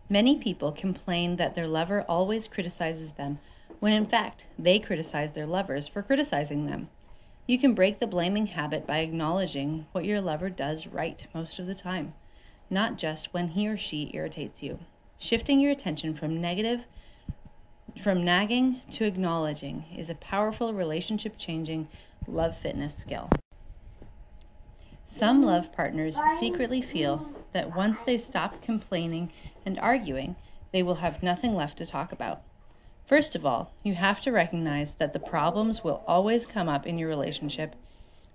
[0.08, 3.38] Many people complain that their lover always criticizes them,
[3.80, 6.88] when in fact, they criticize their lovers for criticizing them.
[7.46, 11.66] You can break the blaming habit by acknowledging what your lover does right most of
[11.66, 12.14] the time,
[12.70, 14.78] not just when he or she irritates you.
[15.18, 16.84] Shifting your attention from negative
[18.02, 21.88] from nagging to acknowledging is a powerful relationship changing
[22.26, 23.30] love fitness skill.
[25.06, 29.32] Some love partners secretly feel that once they stop complaining
[29.64, 30.36] and arguing,
[30.72, 32.42] they will have nothing left to talk about.
[33.06, 36.98] First of all, you have to recognize that the problems will always come up in
[36.98, 37.76] your relationship.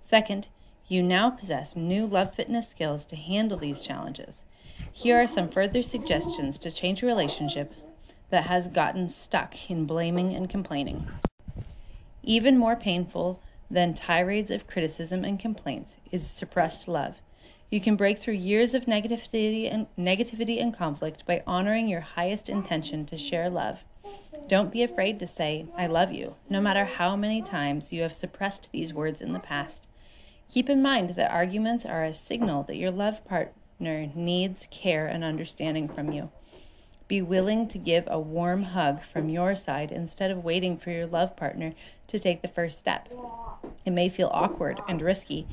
[0.02, 0.48] Second,
[0.88, 4.42] you now possess new love fitness skills to handle these challenges.
[4.90, 7.72] Here are some further suggestions to change your relationship
[8.32, 11.06] that has gotten stuck in blaming and complaining.
[12.22, 13.38] Even more painful
[13.70, 17.16] than tirades of criticism and complaints is suppressed love.
[17.70, 22.48] You can break through years of negativity and negativity and conflict by honoring your highest
[22.48, 23.80] intention to share love.
[24.48, 28.14] Don't be afraid to say I love you, no matter how many times you have
[28.14, 29.86] suppressed these words in the past.
[30.50, 35.22] Keep in mind that arguments are a signal that your love partner needs care and
[35.22, 36.30] understanding from you.
[37.12, 41.06] Be willing to give a warm hug from your side instead of waiting for your
[41.06, 41.74] love partner
[42.08, 43.06] to take the first step.
[43.84, 45.46] It may feel awkward and risky,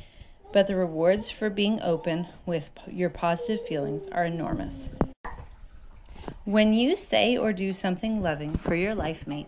[0.54, 4.88] but the rewards for being open with your positive feelings are enormous.
[6.46, 9.48] When you say or do something loving for your life mate,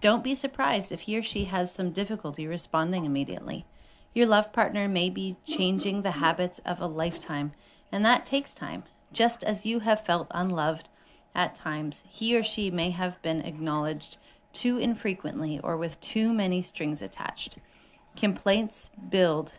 [0.00, 3.66] don't be surprised if he or she has some difficulty responding immediately.
[4.14, 7.50] Your love partner may be changing the habits of a lifetime,
[7.90, 8.84] and that takes time.
[9.12, 10.88] Just as you have felt unloved
[11.38, 14.16] at times, he or she may have been acknowledged
[14.52, 17.58] too infrequently or with too many strings attached.
[18.16, 19.52] Complaints build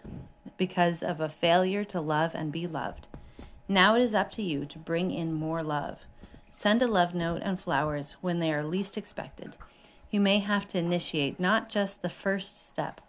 [0.57, 3.07] because of a failure to love and be loved.
[3.69, 5.99] Now it is up to you to bring in more love.
[6.49, 9.55] Send a love note and flowers when they are least expected.
[10.11, 12.99] You may have to initiate not just the first step,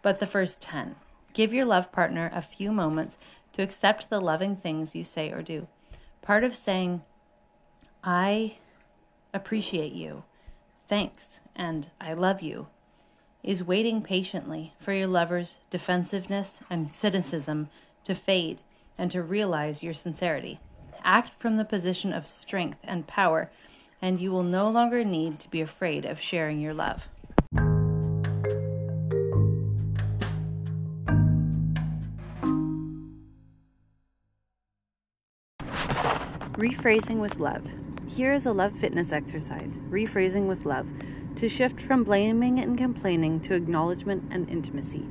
[0.00, 0.94] but the first 10.
[1.32, 3.18] Give your love partner a few moments
[3.54, 5.66] to accept the loving things you say or do.
[6.20, 7.02] Part of saying,
[8.04, 8.58] I
[9.32, 10.24] appreciate you,
[10.88, 12.66] thanks, and I love you
[13.42, 17.68] is waiting patiently for your lover's defensiveness and cynicism
[18.04, 18.58] to fade
[18.96, 20.60] and to realize your sincerity.
[21.02, 23.50] Act from the position of strength and power,
[24.00, 27.02] and you will no longer need to be afraid of sharing your love.
[36.54, 37.66] Rephrasing with love.
[38.14, 40.86] Here is a love fitness exercise, rephrasing with love,
[41.36, 45.06] to shift from blaming and complaining to acknowledgement and intimacy.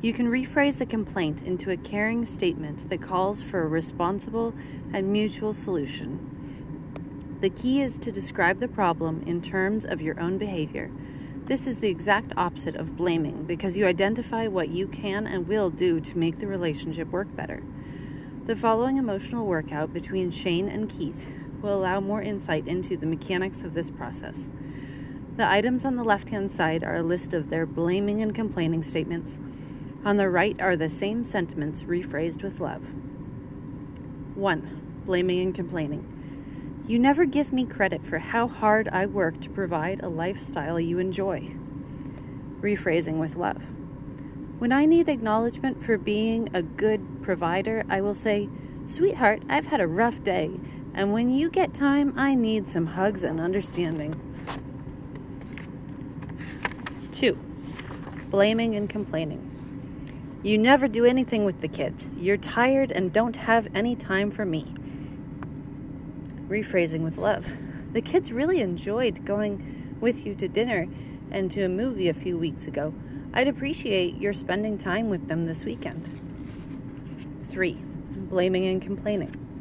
[0.00, 4.54] You can rephrase a complaint into a caring statement that calls for a responsible
[4.92, 7.38] and mutual solution.
[7.40, 10.90] The key is to describe the problem in terms of your own behavior.
[11.44, 15.70] This is the exact opposite of blaming because you identify what you can and will
[15.70, 17.62] do to make the relationship work better.
[18.46, 21.24] The following emotional workout between Shane and Keith
[21.62, 24.48] will allow more insight into the mechanics of this process.
[25.36, 28.84] The items on the left hand side are a list of their blaming and complaining
[28.84, 29.38] statements.
[30.04, 32.82] On the right are the same sentiments rephrased with love.
[34.34, 35.02] 1.
[35.06, 36.84] Blaming and complaining.
[36.86, 40.98] You never give me credit for how hard I work to provide a lifestyle you
[40.98, 41.54] enjoy.
[42.60, 43.62] Rephrasing with love.
[44.58, 48.48] When I need acknowledgement for being a good provider, I will say,
[48.88, 50.50] Sweetheart, I've had a rough day,
[50.94, 54.20] and when you get time, I need some hugs and understanding.
[57.12, 57.38] 2.
[58.30, 59.48] Blaming and complaining.
[60.42, 62.06] You never do anything with the kids.
[62.16, 64.74] You're tired and don't have any time for me.
[66.48, 67.46] Rephrasing with love.
[67.92, 70.88] The kids really enjoyed going with you to dinner
[71.30, 72.92] and to a movie a few weeks ago.
[73.32, 76.08] I'd appreciate your spending time with them this weekend.
[77.48, 77.72] 3.
[78.28, 79.51] Blaming and complaining.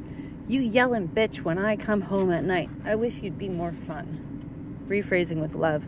[0.51, 2.69] You yell and bitch when I come home at night.
[2.83, 4.83] I wish you'd be more fun.
[4.85, 5.85] Rephrasing with love.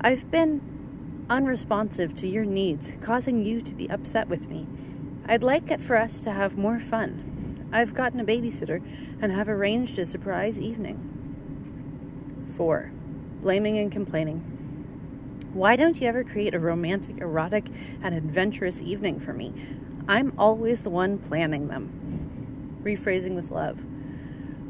[0.00, 4.66] I've been unresponsive to your needs, causing you to be upset with me.
[5.24, 7.68] I'd like it for us to have more fun.
[7.72, 8.82] I've gotten a babysitter
[9.22, 10.98] and have arranged a surprise evening.
[12.56, 12.90] 4.
[13.40, 14.40] Blaming and complaining.
[15.52, 17.66] Why don't you ever create a romantic, erotic,
[18.02, 19.54] and adventurous evening for me?
[20.08, 22.29] I'm always the one planning them.
[22.82, 23.78] Rephrasing with love.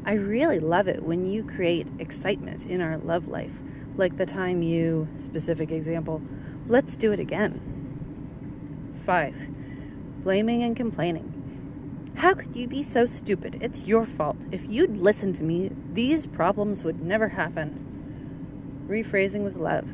[0.03, 3.53] I really love it when you create excitement in our love life,
[3.95, 6.21] like the time you, specific example,
[6.67, 7.61] let's do it again.
[9.05, 9.35] 5.
[10.23, 12.11] Blaming and complaining.
[12.15, 13.59] How could you be so stupid?
[13.61, 14.37] It's your fault.
[14.51, 18.85] If you'd listened to me, these problems would never happen.
[18.87, 19.87] Rephrasing with love.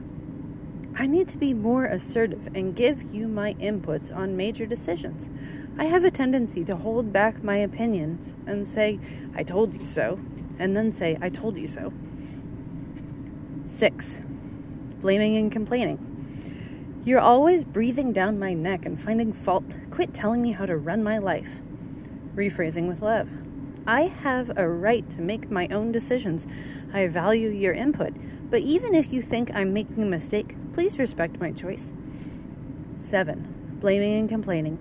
[0.96, 5.30] I need to be more assertive and give you my inputs on major decisions.
[5.78, 9.00] I have a tendency to hold back my opinions and say,
[9.36, 10.20] I told you so,
[10.58, 11.94] and then say, I told you so.
[13.66, 14.20] 6.
[15.02, 17.02] Blaming and complaining.
[17.06, 19.76] You're always breathing down my neck and finding fault.
[19.92, 21.62] Quit telling me how to run my life.
[22.36, 23.30] Rephrasing with love.
[23.86, 26.46] I have a right to make my own decisions.
[26.94, 28.14] I value your input,
[28.50, 31.92] but even if you think I'm making a mistake, Please respect my choice.
[32.98, 33.80] 7.
[33.82, 34.78] Blaming and complaining.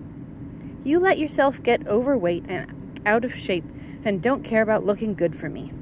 [0.87, 3.65] You let yourself get overweight and out of shape
[4.05, 5.73] and don't care about looking good for me.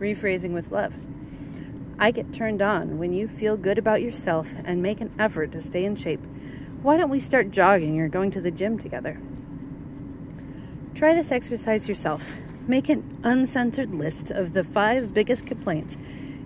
[0.00, 0.92] Rephrasing with love.
[2.00, 5.60] I get turned on when you feel good about yourself and make an effort to
[5.60, 6.18] stay in shape.
[6.82, 9.20] Why don't we start jogging or going to the gym together?
[10.96, 12.24] Try this exercise yourself.
[12.66, 15.96] Make an uncensored list of the five biggest complaints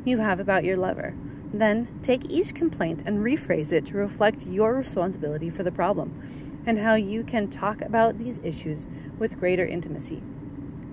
[0.05, 1.15] you have about your lover.
[1.55, 6.81] Then take each complaint and rephrase it to reflect your responsibility for the problem and
[6.81, 8.87] how you can talk about these issues
[9.19, 10.23] with greater intimacy.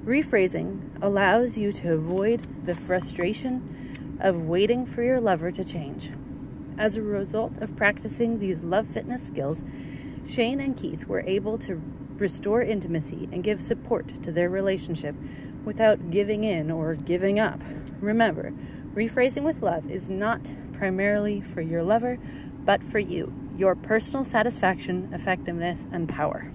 [0.06, 6.12] Rephrasing allows you to avoid the frustration of waiting for your lover to change.
[6.78, 9.64] As a result of practicing these love fitness skills,
[10.26, 11.82] Shane and Keith were able to
[12.16, 15.14] restore intimacy and give support to their relationship
[15.66, 17.60] without giving in or giving up.
[18.00, 18.54] Remember,
[18.96, 22.18] Rephrasing with love is not primarily for your lover,
[22.66, 26.52] but for you, your personal satisfaction, effectiveness, and power.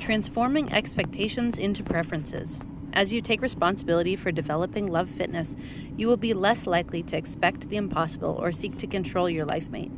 [0.00, 2.58] Transforming expectations into preferences.
[2.94, 5.54] As you take responsibility for developing love fitness,
[5.98, 9.68] you will be less likely to expect the impossible or seek to control your life
[9.68, 9.92] mate.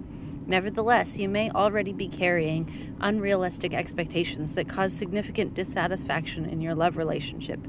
[0.51, 6.97] Nevertheless, you may already be carrying unrealistic expectations that cause significant dissatisfaction in your love
[6.97, 7.61] relationship.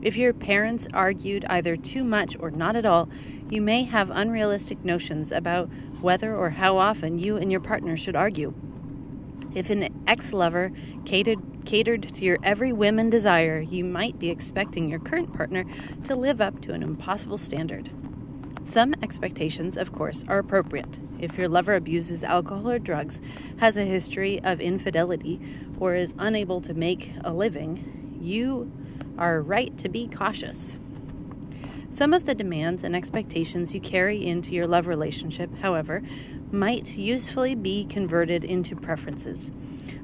[0.00, 3.10] If your parents argued either too much or not at all,
[3.50, 5.68] you may have unrealistic notions about
[6.00, 8.54] whether or how often you and your partner should argue.
[9.54, 10.72] If an ex lover
[11.04, 15.66] catered, catered to your every whim and desire, you might be expecting your current partner
[16.04, 17.90] to live up to an impossible standard.
[18.68, 20.98] Some expectations, of course, are appropriate.
[21.18, 23.20] If your lover abuses alcohol or drugs,
[23.58, 25.40] has a history of infidelity,
[25.78, 28.70] or is unable to make a living, you
[29.16, 30.76] are right to be cautious.
[31.94, 36.02] Some of the demands and expectations you carry into your love relationship, however,
[36.50, 39.50] might usefully be converted into preferences.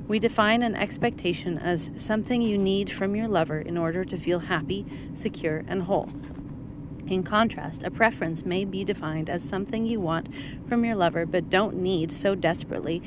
[0.09, 4.39] We define an expectation as something you need from your lover in order to feel
[4.39, 6.11] happy, secure, and whole.
[7.13, 10.29] In contrast, a preference may be defined as something you want
[10.67, 13.03] from your lover but don't need so desperately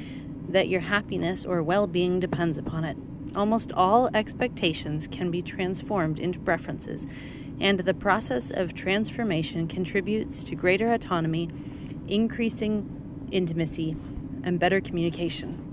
[0.47, 2.97] that your happiness or well being depends upon it.
[3.35, 7.07] Almost all expectations can be transformed into preferences,
[7.59, 11.49] and the process of transformation contributes to greater autonomy,
[12.07, 13.97] increasing intimacy,
[14.43, 15.64] and better communication.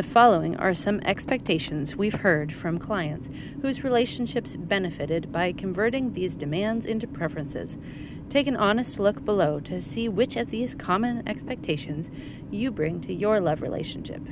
[0.00, 3.28] The following are some expectations we've heard from clients
[3.60, 7.76] whose relationships benefited by converting these demands into preferences.
[8.30, 12.08] Take an honest look below to see which of these common expectations
[12.50, 14.22] you bring to your love relationship.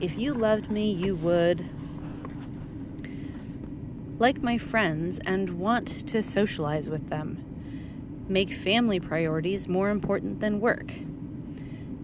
[0.00, 1.64] If you loved me, you would
[4.18, 7.42] like my friends and want to socialize with them.
[8.28, 10.92] Make family priorities more important than work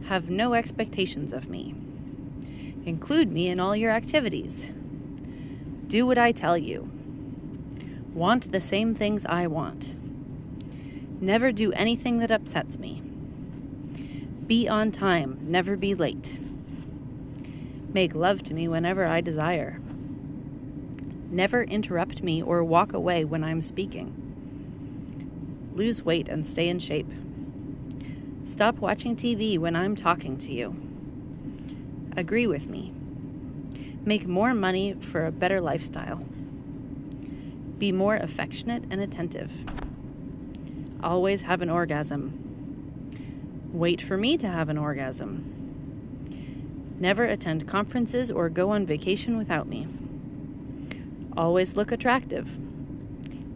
[0.08, 1.74] have no expectations of me.
[2.84, 4.66] Include me in all your activities.
[5.86, 6.90] Do what I tell you.
[8.12, 9.94] Want the same things I want.
[11.22, 13.00] Never do anything that upsets me.
[14.46, 16.38] Be on time, never be late.
[17.94, 19.80] Make love to me whenever I desire.
[21.30, 24.20] Never interrupt me or walk away when I'm speaking.
[25.74, 27.10] Lose weight and stay in shape.
[28.46, 30.76] Stop watching TV when I'm talking to you.
[32.16, 32.92] Agree with me.
[34.04, 36.24] Make more money for a better lifestyle.
[37.78, 39.50] Be more affectionate and attentive.
[41.02, 42.40] Always have an orgasm.
[43.72, 45.50] Wait for me to have an orgasm.
[47.00, 49.88] Never attend conferences or go on vacation without me.
[51.36, 52.48] Always look attractive.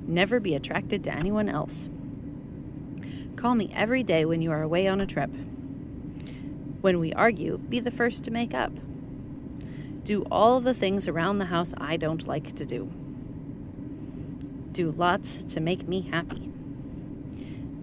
[0.09, 1.89] Never be attracted to anyone else.
[3.39, 5.31] Call me every day when you are away on a trip.
[6.81, 8.73] When we argue, be the first to make up.
[10.03, 12.91] Do all the things around the house I don't like to do.
[14.73, 16.51] Do lots to make me happy.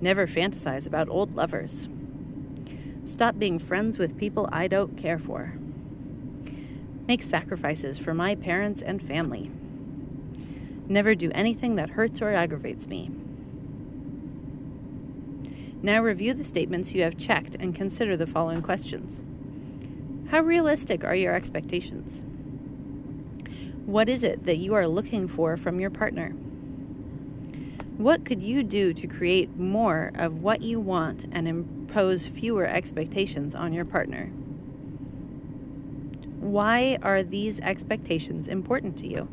[0.01, 1.87] Never fantasize about old lovers.
[3.05, 5.53] Stop being friends with people I don't care for.
[7.07, 9.49] Make sacrifices for my parents and family.
[10.89, 13.09] Never do anything that hurts or aggravates me.
[15.81, 19.21] Now review the statements you have checked and consider the following questions.
[20.31, 22.23] How realistic are your expectations?
[23.85, 26.29] What is it that you are looking for from your partner?
[27.97, 33.53] What could you do to create more of what you want and impose fewer expectations
[33.53, 34.31] on your partner?
[36.39, 39.29] Why are these expectations important to you?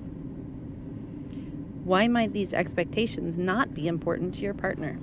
[1.84, 4.98] Why might these expectations not be important to your partner?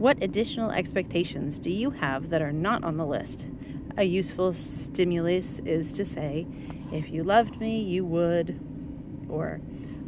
[0.00, 3.44] What additional expectations do you have that are not on the list?
[3.98, 6.46] A useful stimulus is to say,
[6.90, 8.58] if you loved me, you would,
[9.28, 9.60] or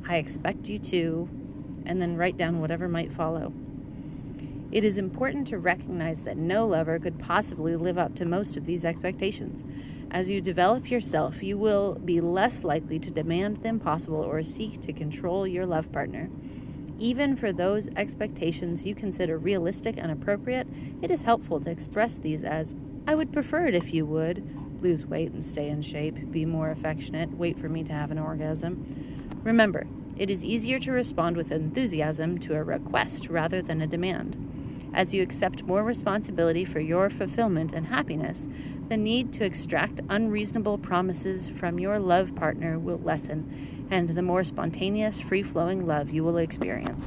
[0.09, 1.29] I expect you to,
[1.85, 3.53] and then write down whatever might follow.
[4.73, 8.65] It is important to recognize that no lover could possibly live up to most of
[8.65, 9.63] these expectations.
[10.11, 14.81] As you develop yourself, you will be less likely to demand the impossible or seek
[14.81, 16.31] to control your love partner.
[17.03, 20.69] Even for those expectations you consider realistic and appropriate,
[21.03, 22.77] it is helpful to express these as
[23.09, 26.71] I would prefer it if you would lose weight and stay in shape, be more
[26.71, 29.41] affectionate, wait for me to have an orgasm.
[29.43, 34.37] Remember, it is easier to respond with enthusiasm to a request rather than a demand.
[34.95, 38.47] As you accept more responsibility for your fulfillment and happiness,
[38.89, 44.43] the need to extract unreasonable promises from your love partner will lessen and the more
[44.43, 47.05] spontaneous, free flowing love you will experience.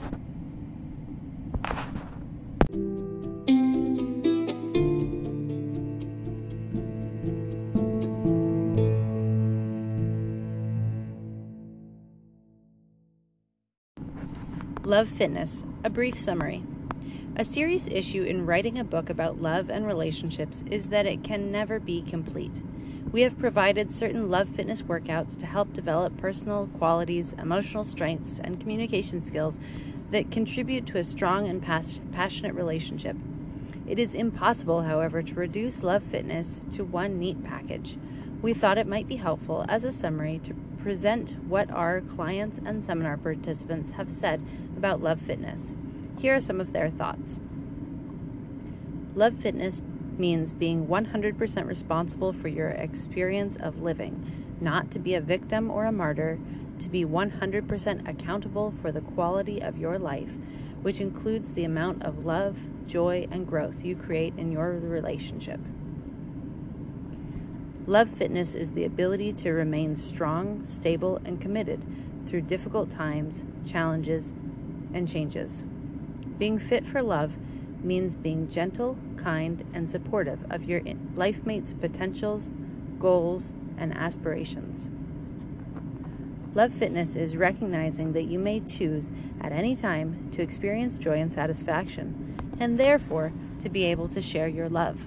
[14.83, 16.63] Love Fitness, a brief summary.
[17.37, 21.51] A serious issue in writing a book about love and relationships is that it can
[21.51, 22.53] never be complete.
[23.15, 28.59] We have provided certain love fitness workouts to help develop personal qualities, emotional strengths, and
[28.59, 29.57] communication skills
[30.11, 33.15] that contribute to a strong and pas- passionate relationship.
[33.87, 37.97] It is impossible, however, to reduce love fitness to one neat package.
[38.41, 42.83] We thought it might be helpful as a summary to present what our clients and
[42.83, 45.71] seminar participants have said about love fitness.
[46.19, 47.39] Here are some of their thoughts.
[49.15, 49.81] Love fitness
[50.19, 55.85] means being 100% responsible for your experience of living, not to be a victim or
[55.85, 56.39] a martyr,
[56.79, 60.37] to be 100% accountable for the quality of your life,
[60.81, 65.59] which includes the amount of love, joy, and growth you create in your relationship.
[67.87, 71.81] Love fitness is the ability to remain strong, stable, and committed
[72.27, 74.33] through difficult times, challenges,
[74.93, 75.63] and changes.
[76.39, 77.33] Being fit for love
[77.85, 80.81] means being gentle, kind, and supportive of your
[81.15, 82.49] life mate's potentials,
[82.99, 84.89] goals, and aspirations.
[86.53, 91.33] Love fitness is recognizing that you may choose at any time to experience joy and
[91.33, 94.99] satisfaction, and therefore to be able to share your love.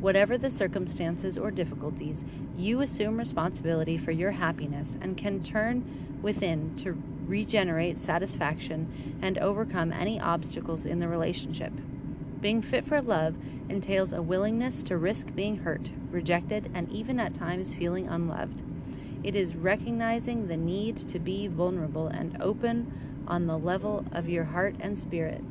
[0.00, 2.24] Whatever the circumstances or difficulties,
[2.58, 9.92] you assume responsibility for your happiness and can turn within to regenerate satisfaction and overcome
[9.92, 11.72] any obstacles in the relationship.
[12.46, 13.34] Being fit for love
[13.68, 18.62] entails a willingness to risk being hurt, rejected, and even at times feeling unloved.
[19.24, 24.44] It is recognizing the need to be vulnerable and open on the level of your
[24.44, 25.42] heart and spirit.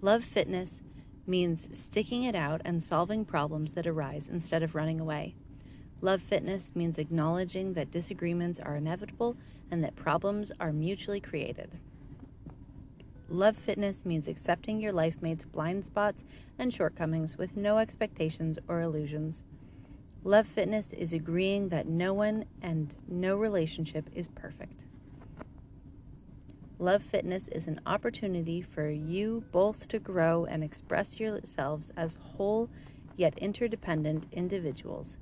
[0.00, 0.82] Love fitness
[1.24, 5.36] means sticking it out and solving problems that arise instead of running away.
[6.00, 9.36] Love fitness means acknowledging that disagreements are inevitable
[9.70, 11.78] and that problems are mutually created.
[13.32, 16.22] Love fitness means accepting your life mate's blind spots
[16.58, 19.42] and shortcomings with no expectations or illusions.
[20.22, 24.84] Love fitness is agreeing that no one and no relationship is perfect.
[26.78, 32.68] Love Fitness is an opportunity for you both to grow and express yourselves as whole
[33.16, 35.16] yet interdependent individuals,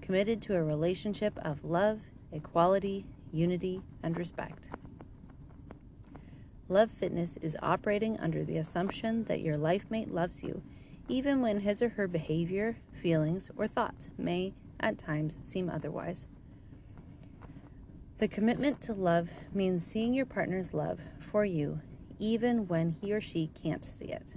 [0.00, 2.00] committed to a relationship of love,
[2.32, 4.66] equality, unity, and respect.
[6.74, 10.60] Love Fitness is operating under the assumption that your life mate loves you,
[11.06, 16.26] even when his or her behavior, feelings, or thoughts may at times seem otherwise.
[18.18, 21.80] The commitment to love means seeing your partner's love for you
[22.18, 24.34] even when he or she can't see it.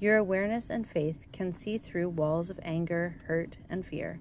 [0.00, 4.18] Your awareness and faith can see through walls of anger, hurt, and fear,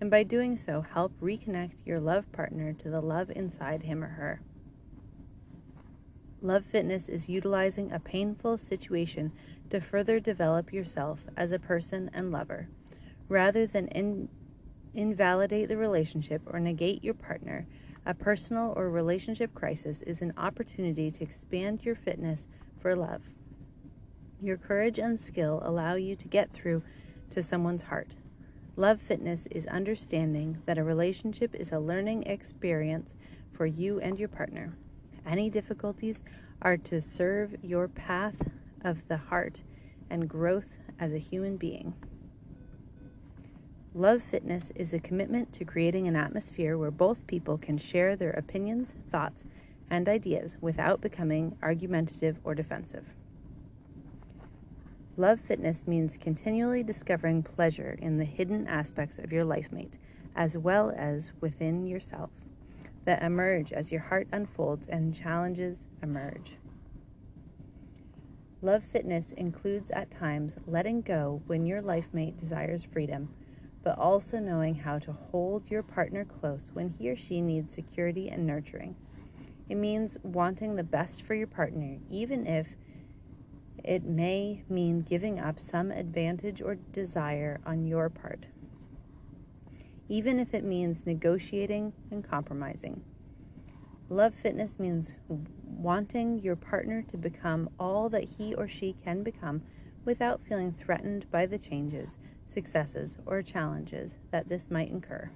[0.00, 4.10] and by doing so, help reconnect your love partner to the love inside him or
[4.10, 4.40] her.
[6.42, 9.32] Love Fitness is utilizing a painful situation
[9.68, 12.68] to further develop yourself as a person and lover,
[13.28, 14.28] rather than in-
[14.94, 17.66] invalidate the relationship or negate your partner
[18.06, 22.48] a personal or relationship crisis is an opportunity to expand your fitness
[22.80, 23.22] for love.
[24.40, 26.82] Your courage and skill allow you to get through
[27.30, 28.16] to someone's heart.
[28.74, 33.16] Love fitness is understanding that a relationship is a learning experience
[33.52, 34.74] for you and your partner.
[35.26, 36.22] Any difficulties
[36.62, 38.36] are to serve your path
[38.82, 39.62] of the heart
[40.08, 41.94] and growth as a human being.
[43.94, 48.30] Love Fitness is a commitment to creating an atmosphere where both people can share their
[48.30, 49.44] opinions, thoughts,
[49.90, 53.14] and ideas without becoming argumentative or defensive.
[55.16, 59.98] Love Fitness means continually discovering pleasure in the hidden aspects of your life mate,
[60.36, 62.30] as well as within yourself,
[63.10, 66.58] that emerge as your heart unfolds and challenges emerge.
[68.62, 73.28] Love Fitness includes at times letting go when your life mate desires freedom
[73.82, 78.28] but also knowing how to hold your partner close when he or she needs security
[78.28, 78.94] and nurturing.
[79.68, 82.68] It means wanting the best for your partner, even if
[83.82, 88.46] it may mean giving up some advantage or desire on your part,
[90.10, 93.02] even if it means negotiating and compromising.
[94.10, 95.14] Love fitness means
[95.64, 99.62] wanting your partner to become all that he or she can become
[100.04, 102.18] without feeling threatened by the changes
[102.50, 105.30] successes, or challenges that this might incur.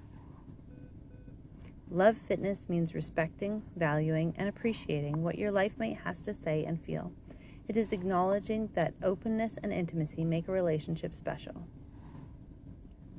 [1.89, 6.83] Love fitness means respecting, valuing, and appreciating what your life mate has to say and
[6.83, 7.11] feel.
[7.67, 11.67] It is acknowledging that openness and intimacy make a relationship special.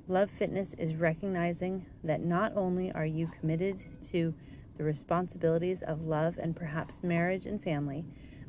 [0.08, 4.32] Love fitness is recognizing that not only are you committed to
[4.78, 8.04] the responsibilities of love and perhaps marriage and family,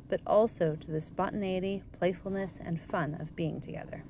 [0.08, 4.04] but also to the spontaneity, playfulness, and fun of being together.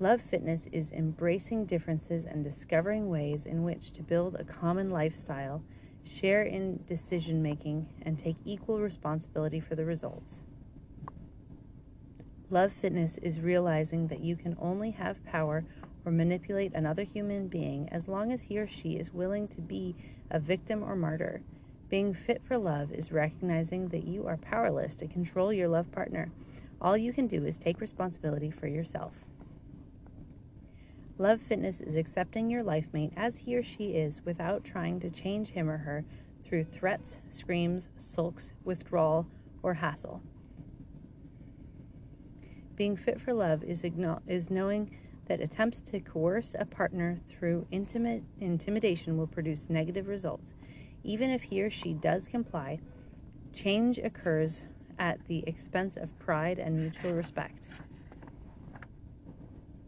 [0.00, 5.62] Love Fitness is embracing differences and discovering ways in which to build a common lifestyle,
[6.02, 10.40] share in decision making, and take equal responsibility for the results.
[12.52, 15.64] Love Fitness is realizing that you can only have power
[16.04, 19.96] or manipulate another human being as long as he or she is willing to be
[20.30, 21.40] a victim or martyr.
[21.88, 26.30] Being fit for love is recognizing that you are powerless to control your love partner.
[26.78, 29.14] All you can do is take responsibility for yourself.
[31.16, 35.08] Love Fitness is accepting your life mate as he or she is without trying to
[35.08, 36.04] change him or her
[36.44, 39.26] through threats, screams, sulks, withdrawal,
[39.62, 40.20] or hassle.
[42.82, 43.84] Being fit for love is,
[44.26, 44.90] is knowing
[45.28, 50.52] that attempts to coerce a partner through intimate intimidation will produce negative results.
[51.04, 52.80] Even if he or she does comply,
[53.52, 54.62] change occurs
[54.98, 57.68] at the expense of pride and mutual respect.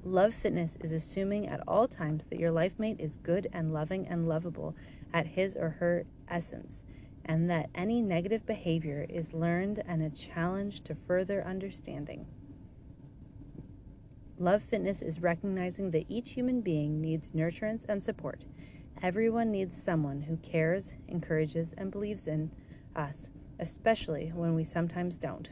[0.04, 4.06] Love Fitness is assuming at all times that your life mate is good and loving
[4.06, 4.76] and lovable
[5.12, 6.84] at his or her essence,
[7.24, 12.24] and that any negative behavior is learned and a challenge to further understanding.
[14.38, 18.42] Love Fitness is recognizing that each human being needs nurturance and support.
[19.00, 22.50] Everyone needs someone who cares, encourages, and believes in
[22.96, 23.28] us,
[23.60, 25.50] especially when we sometimes don't.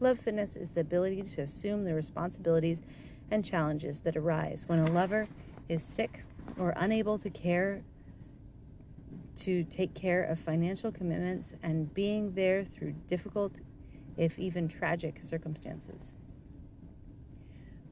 [0.00, 2.82] Love Fitness is the ability to assume the responsibilities
[3.30, 5.28] and challenges that arise when a lover
[5.68, 6.24] is sick
[6.58, 7.82] or unable to care
[9.36, 13.52] to take care of financial commitments and being there through difficult
[14.16, 16.15] if even tragic circumstances.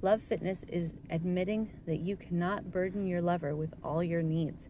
[0.04, 4.68] Love Fitness is admitting that you cannot burden your lover with all your needs.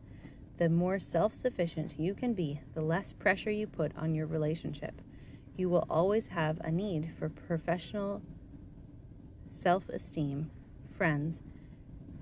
[0.58, 5.02] The more self sufficient you can be, the less pressure you put on your relationship.
[5.56, 8.22] You will always have a need for professional
[9.50, 10.52] self esteem,
[10.96, 11.40] friends,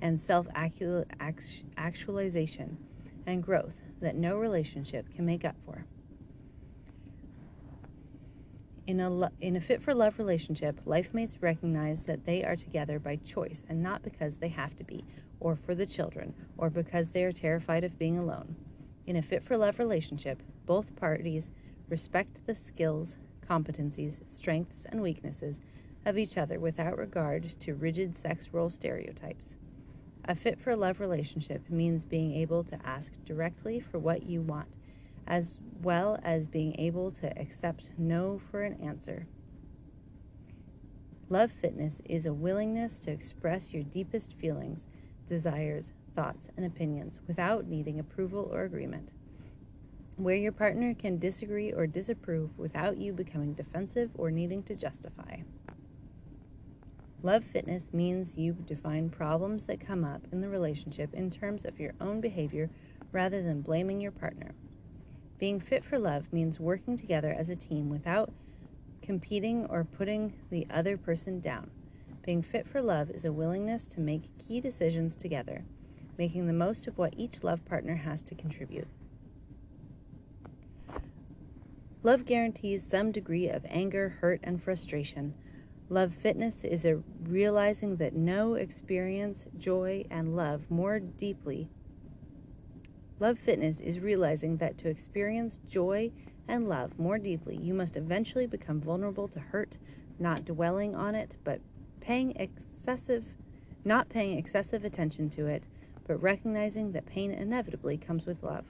[0.01, 2.79] and self actualization
[3.27, 5.85] and growth that no relationship can make up for.
[8.87, 12.99] In a, in a fit for love relationship, life mates recognize that they are together
[12.99, 15.05] by choice and not because they have to be,
[15.39, 18.57] or for the children, or because they are terrified of being alone.
[19.07, 21.51] In a fit for love relationship, both parties
[21.89, 23.15] respect the skills,
[23.49, 25.57] competencies, strengths, and weaknesses
[26.05, 29.55] of each other without regard to rigid sex role stereotypes.
[30.25, 34.69] A fit for love relationship means being able to ask directly for what you want,
[35.27, 39.27] as well as being able to accept no for an answer.
[41.29, 44.85] Love fitness is a willingness to express your deepest feelings,
[45.27, 49.13] desires, thoughts, and opinions without needing approval or agreement.
[50.17, 55.37] Where your partner can disagree or disapprove without you becoming defensive or needing to justify.
[57.23, 61.79] Love fitness means you define problems that come up in the relationship in terms of
[61.79, 62.69] your own behavior
[63.13, 64.55] rather than blaming your partner.
[65.39, 68.33] Being fit for love means working together as a team without
[69.03, 71.71] competing or putting the other person down.
[72.25, 75.65] Being fit for love is a willingness to make key decisions together,
[76.17, 78.87] making the most of what each love partner has to contribute.
[82.05, 85.35] Love guarantees some degree of anger, hurt, and frustration
[85.93, 91.69] Love fitness is a realizing that no experience joy and love more deeply.
[93.23, 96.11] Love fitness is realizing that to experience joy
[96.49, 99.77] and love more deeply, you must eventually become vulnerable to hurt,
[100.19, 101.61] not dwelling on it, but
[102.01, 103.25] paying excessive
[103.85, 105.63] not paying excessive attention to it,
[106.05, 108.65] but recognizing that pain inevitably comes with love.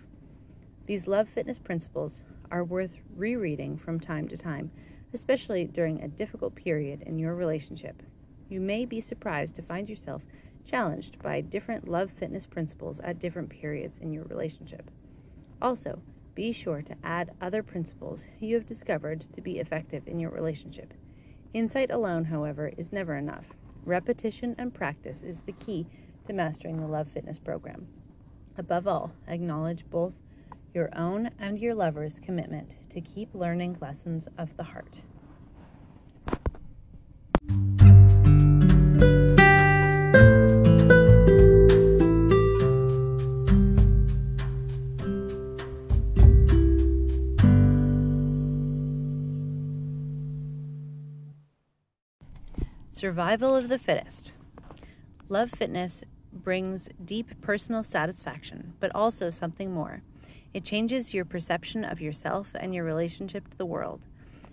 [0.84, 2.20] These love fitness principles
[2.50, 4.70] are worth rereading from time to time
[5.14, 8.02] especially during a difficult period in your relationship.
[8.50, 10.22] You may be surprised to find yourself
[10.64, 14.90] challenged by different love fitness principles at different periods in your relationship.
[15.60, 16.00] Also,
[16.34, 20.94] be sure to add other principles you have discovered to be effective in your relationship.
[21.52, 23.44] Insight alone, however, is never enough.
[23.84, 25.86] Repetition and practice is the key
[26.26, 27.88] to mastering the Love Fitness program.
[28.56, 30.14] Above all, acknowledge both
[30.72, 35.02] your own and your lover's commitment to keep learning lessons of the heart.
[52.94, 54.32] Survival of the fittest.
[55.30, 60.02] Love fitness brings deep personal satisfaction, but also something more.
[60.52, 64.02] It changes your perception of yourself and your relationship to the world.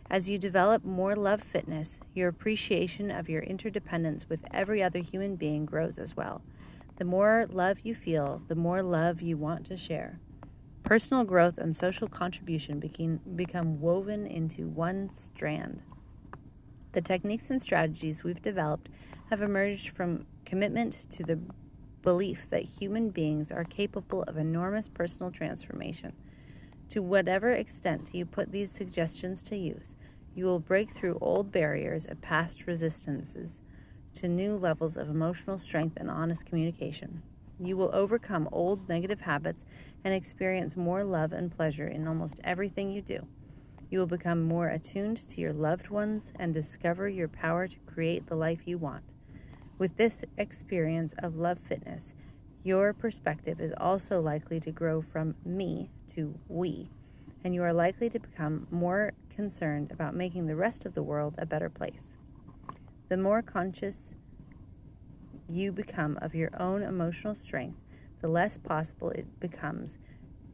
[0.10, 5.36] As you develop more love fitness, your appreciation of your interdependence with every other human
[5.36, 6.42] being grows as well.
[6.96, 10.18] The more love you feel, the more love you want to share.
[10.84, 15.82] Personal growth and social contribution became, become woven into one strand.
[17.00, 18.90] The techniques and strategies we've developed
[19.30, 21.40] have emerged from commitment to the
[22.02, 26.12] belief that human beings are capable of enormous personal transformation.
[26.90, 29.96] To whatever extent you put these suggestions to use,
[30.36, 33.62] you will break through old barriers and past resistances
[34.16, 37.24] to new levels of emotional strength and honest communication.
[37.62, 39.64] You will overcome old negative habits
[40.04, 43.26] and experience more love and pleasure in almost everything you do.
[43.90, 48.28] You will become more attuned to your loved ones and discover your power to create
[48.28, 49.14] the life you want.
[49.80, 52.14] With this experience of love fitness,
[52.64, 56.90] your perspective is also likely to grow from me to we,
[57.44, 61.36] and you are likely to become more concerned about making the rest of the world
[61.38, 62.14] a better place.
[63.08, 64.12] The more conscious
[65.50, 67.80] you become of your own emotional strength,
[68.22, 69.98] the less possible it becomes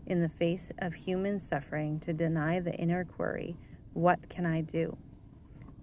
[0.06, 3.57] in the face of human suffering to deny the inner query,
[3.94, 4.98] What can I do?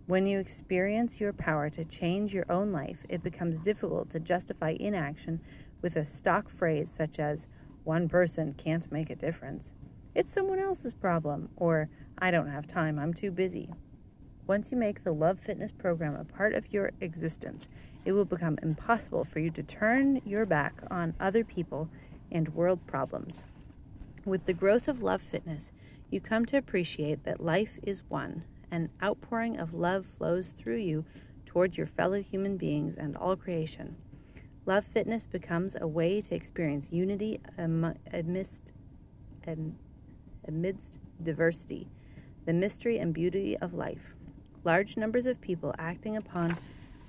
[0.06, 4.76] When you experience your power to change your own life, it becomes difficult to justify
[4.78, 5.40] inaction
[5.80, 7.46] with a stock phrase such as,
[7.84, 9.72] one person can't make a difference.
[10.14, 11.88] It's someone else's problem, or
[12.18, 13.70] I don't have time, I'm too busy.
[14.46, 17.68] Once you make the Love Fitness program a part of your existence,
[18.04, 21.88] it will become impossible for you to turn your back on other people
[22.30, 23.44] and world problems.
[24.24, 25.72] With the growth of Love Fitness,
[26.08, 31.04] you come to appreciate that life is one an outpouring of love flows through you
[31.44, 33.96] toward your fellow human beings and all creation.
[34.64, 38.72] Love fitness becomes a way to experience unity amidst,
[40.46, 41.88] amidst diversity,
[42.46, 44.14] the mystery and beauty of life.
[44.64, 46.56] Large numbers of people acting upon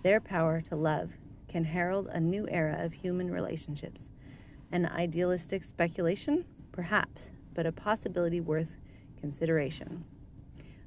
[0.02, 1.12] their power to love
[1.48, 4.10] can herald a new era of human relationships.
[4.72, 6.44] An idealistic speculation?
[6.74, 8.76] Perhaps, but a possibility worth
[9.22, 10.04] consideration.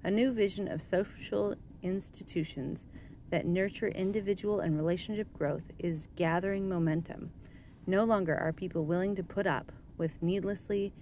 [0.04, 2.84] A new vision of social institutions
[3.30, 7.30] that nurture individual and relationship growth is gathering momentum.
[7.86, 10.92] No longer are people willing to put up with needlessly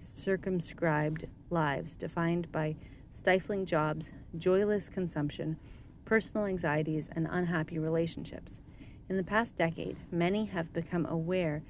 [0.00, 2.76] circumscribed lives defined by
[3.10, 5.56] stifling jobs, joyless consumption,
[6.04, 8.60] personal anxieties, and unhappy relationships.
[9.08, 11.62] In the past decade, many have become aware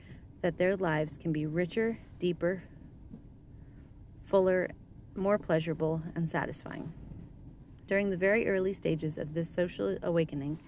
[0.42, 2.62] that their lives can be richer, deeper,
[4.24, 4.70] fuller,
[5.14, 6.92] more pleasurable, and satisfying.
[7.86, 10.60] During the very early stages of this social awakening,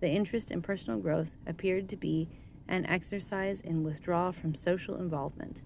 [0.00, 2.28] the interest in personal growth appeared to be
[2.68, 5.60] an exercise in withdrawal from social involvement.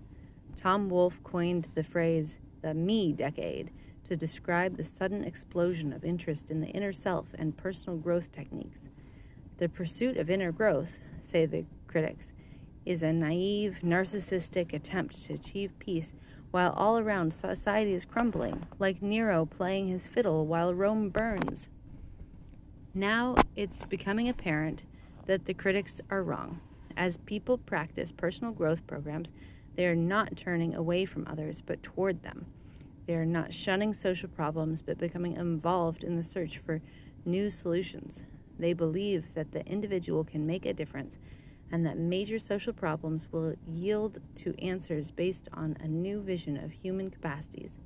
[0.56, 3.70] Tom Wolfe coined the phrase the me decade
[4.08, 8.80] to describe the sudden explosion of interest in the inner self and personal growth techniques.
[9.58, 12.32] The pursuit of inner growth, say the critics,
[12.84, 16.12] is a naive, narcissistic attempt to achieve peace
[16.50, 21.68] while all around society is crumbling, like Nero playing his fiddle while Rome burns.
[22.94, 24.82] Now it's becoming apparent
[25.26, 26.60] that the critics are wrong.
[26.96, 29.32] As people practice personal growth programs,
[29.74, 32.46] they are not turning away from others, but toward them.
[33.06, 36.80] They are not shunning social problems, but becoming involved in the search for
[37.24, 38.22] new solutions.
[38.58, 41.18] They believe that the individual can make a difference
[41.70, 46.70] and that major social problems will yield to answers based on a new vision of
[46.70, 47.78] human capacities.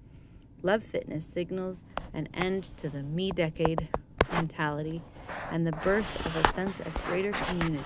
[0.63, 3.89] Love Fitness signals an end to the me decade
[4.33, 5.03] mentality
[5.51, 7.85] and the birth of a sense of greater community.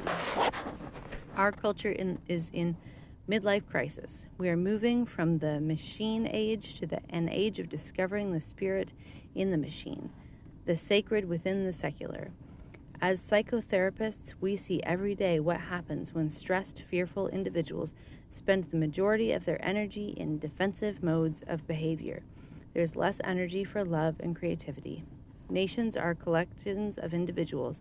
[1.36, 2.77] Our culture in, is in
[3.28, 4.27] midlife crisis.
[4.39, 8.93] We are moving from the machine age to the, an age of discovering the spirit
[9.35, 10.10] in the machine,
[10.66, 12.31] the sacred within the secular.
[13.04, 17.94] As psychotherapists, we see every day what happens when stressed, fearful individuals
[18.30, 22.22] spend the majority of their energy in defensive modes of behavior.
[22.74, 25.02] There's less energy for love and creativity.
[25.50, 27.80] Nations are collections of individuals,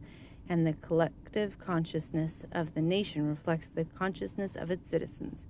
[0.49, 5.45] and the collective consciousness of the nation reflects the consciousness of its citizens.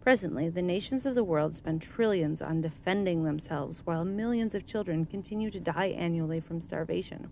[0.00, 5.04] Presently, the nations of the world spend trillions on defending themselves, while millions of children
[5.04, 7.28] continue to die annually from starvation.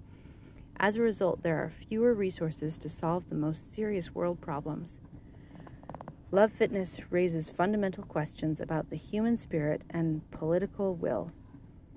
[0.83, 4.99] As a result, there are fewer resources to solve the most serious world problems.
[6.31, 11.33] Love Fitness raises fundamental questions about the human spirit and political will.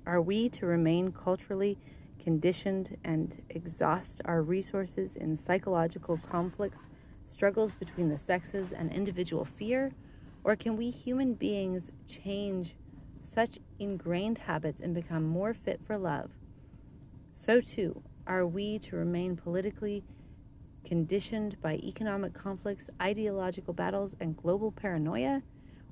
[0.05, 1.77] Are we to remain culturally
[2.21, 6.89] conditioned and exhaust our resources in psychological conflicts,
[7.23, 9.93] struggles between the sexes, and individual fear?
[10.43, 12.75] Or can we human beings change
[13.23, 16.31] such ingrained habits and become more fit for love?
[17.33, 20.03] So too are we to remain politically
[20.85, 25.41] conditioned by economic conflicts, ideological battles, and global paranoia?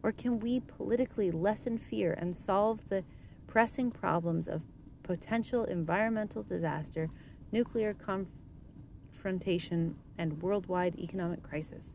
[0.03, 3.03] Or can we politically lessen fear and solve the
[3.47, 4.63] pressing problems of
[5.03, 7.09] potential environmental disaster,
[7.51, 11.93] nuclear confrontation, and worldwide economic crisis?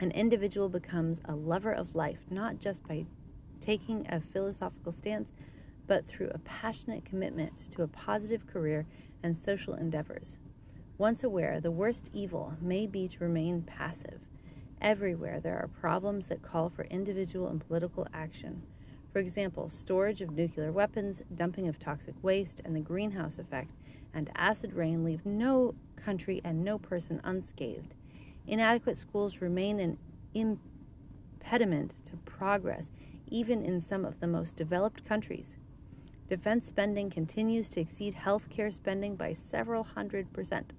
[0.00, 3.04] An individual becomes a lover of life not just by
[3.60, 5.30] taking a philosophical stance,
[5.90, 8.86] but through a passionate commitment to a positive career
[9.24, 10.36] and social endeavors.
[10.98, 14.20] Once aware, the worst evil may be to remain passive.
[14.80, 18.62] Everywhere there are problems that call for individual and political action.
[19.12, 23.72] For example, storage of nuclear weapons, dumping of toxic waste, and the greenhouse effect
[24.14, 27.94] and acid rain leave no country and no person unscathed.
[28.46, 29.98] Inadequate schools remain an
[31.42, 32.90] impediment to progress,
[33.26, 35.56] even in some of the most developed countries.
[36.30, 40.74] Defense spending continues to exceed healthcare spending by several hundred percent.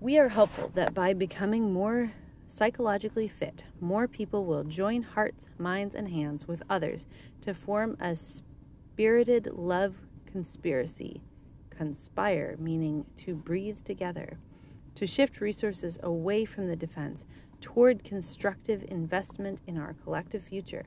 [0.00, 2.12] We are hopeful that by becoming more
[2.48, 7.04] psychologically fit, more people will join hearts, minds, and hands with others
[7.42, 11.20] to form a spirited love conspiracy.
[11.68, 14.38] Conspire, meaning to breathe together,
[14.94, 17.26] to shift resources away from the defense
[17.60, 20.86] toward constructive investment in our collective future.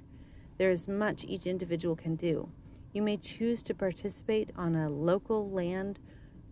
[0.60, 2.50] There is much each individual can do.
[2.92, 6.00] You may choose to participate on a local land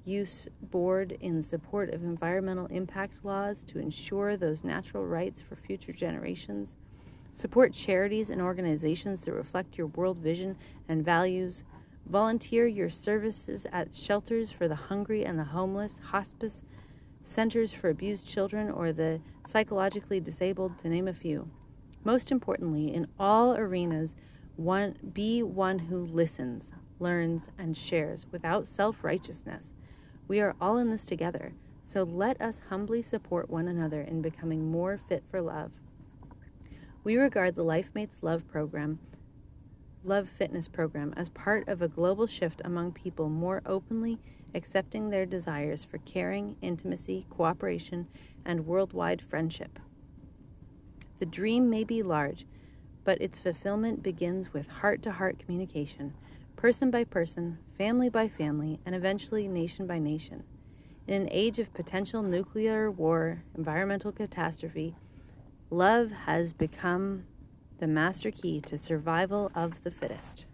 [0.06, 5.92] Use Board in support of environmental impact laws to ensure those natural rights for future
[5.92, 6.74] generations.
[7.34, 10.56] Support charities and organizations that reflect your world vision
[10.88, 11.64] and values.
[12.06, 16.64] Volunteer your services at shelters for the hungry and the homeless, hospice,
[17.24, 21.50] centers for abused children, or the psychologically disabled, to name a few.
[22.08, 24.16] Most importantly, in all arenas,
[24.56, 26.72] one, be one who listens,
[27.02, 29.74] learns, and shares without self righteousness.
[30.26, 31.52] We are all in this together,
[31.82, 35.74] so let us humbly support one another in becoming more fit for love.
[37.04, 39.00] We regard the LifeMates Love program,
[40.06, 44.18] Love Fitness program, as part of a global shift among people more openly
[44.56, 48.08] accepting their desires for caring, intimacy, cooperation,
[48.46, 49.78] and worldwide friendship.
[51.20, 52.46] The dream may be large,
[53.04, 56.14] but its fulfillment begins with heart to heart communication
[56.58, 60.44] person by person, family by family, and eventually nation by nation.
[61.06, 64.96] In an age of potential nuclear war, environmental catastrophe,
[65.70, 67.26] love has become
[67.78, 70.46] the master key to survival of the fittest.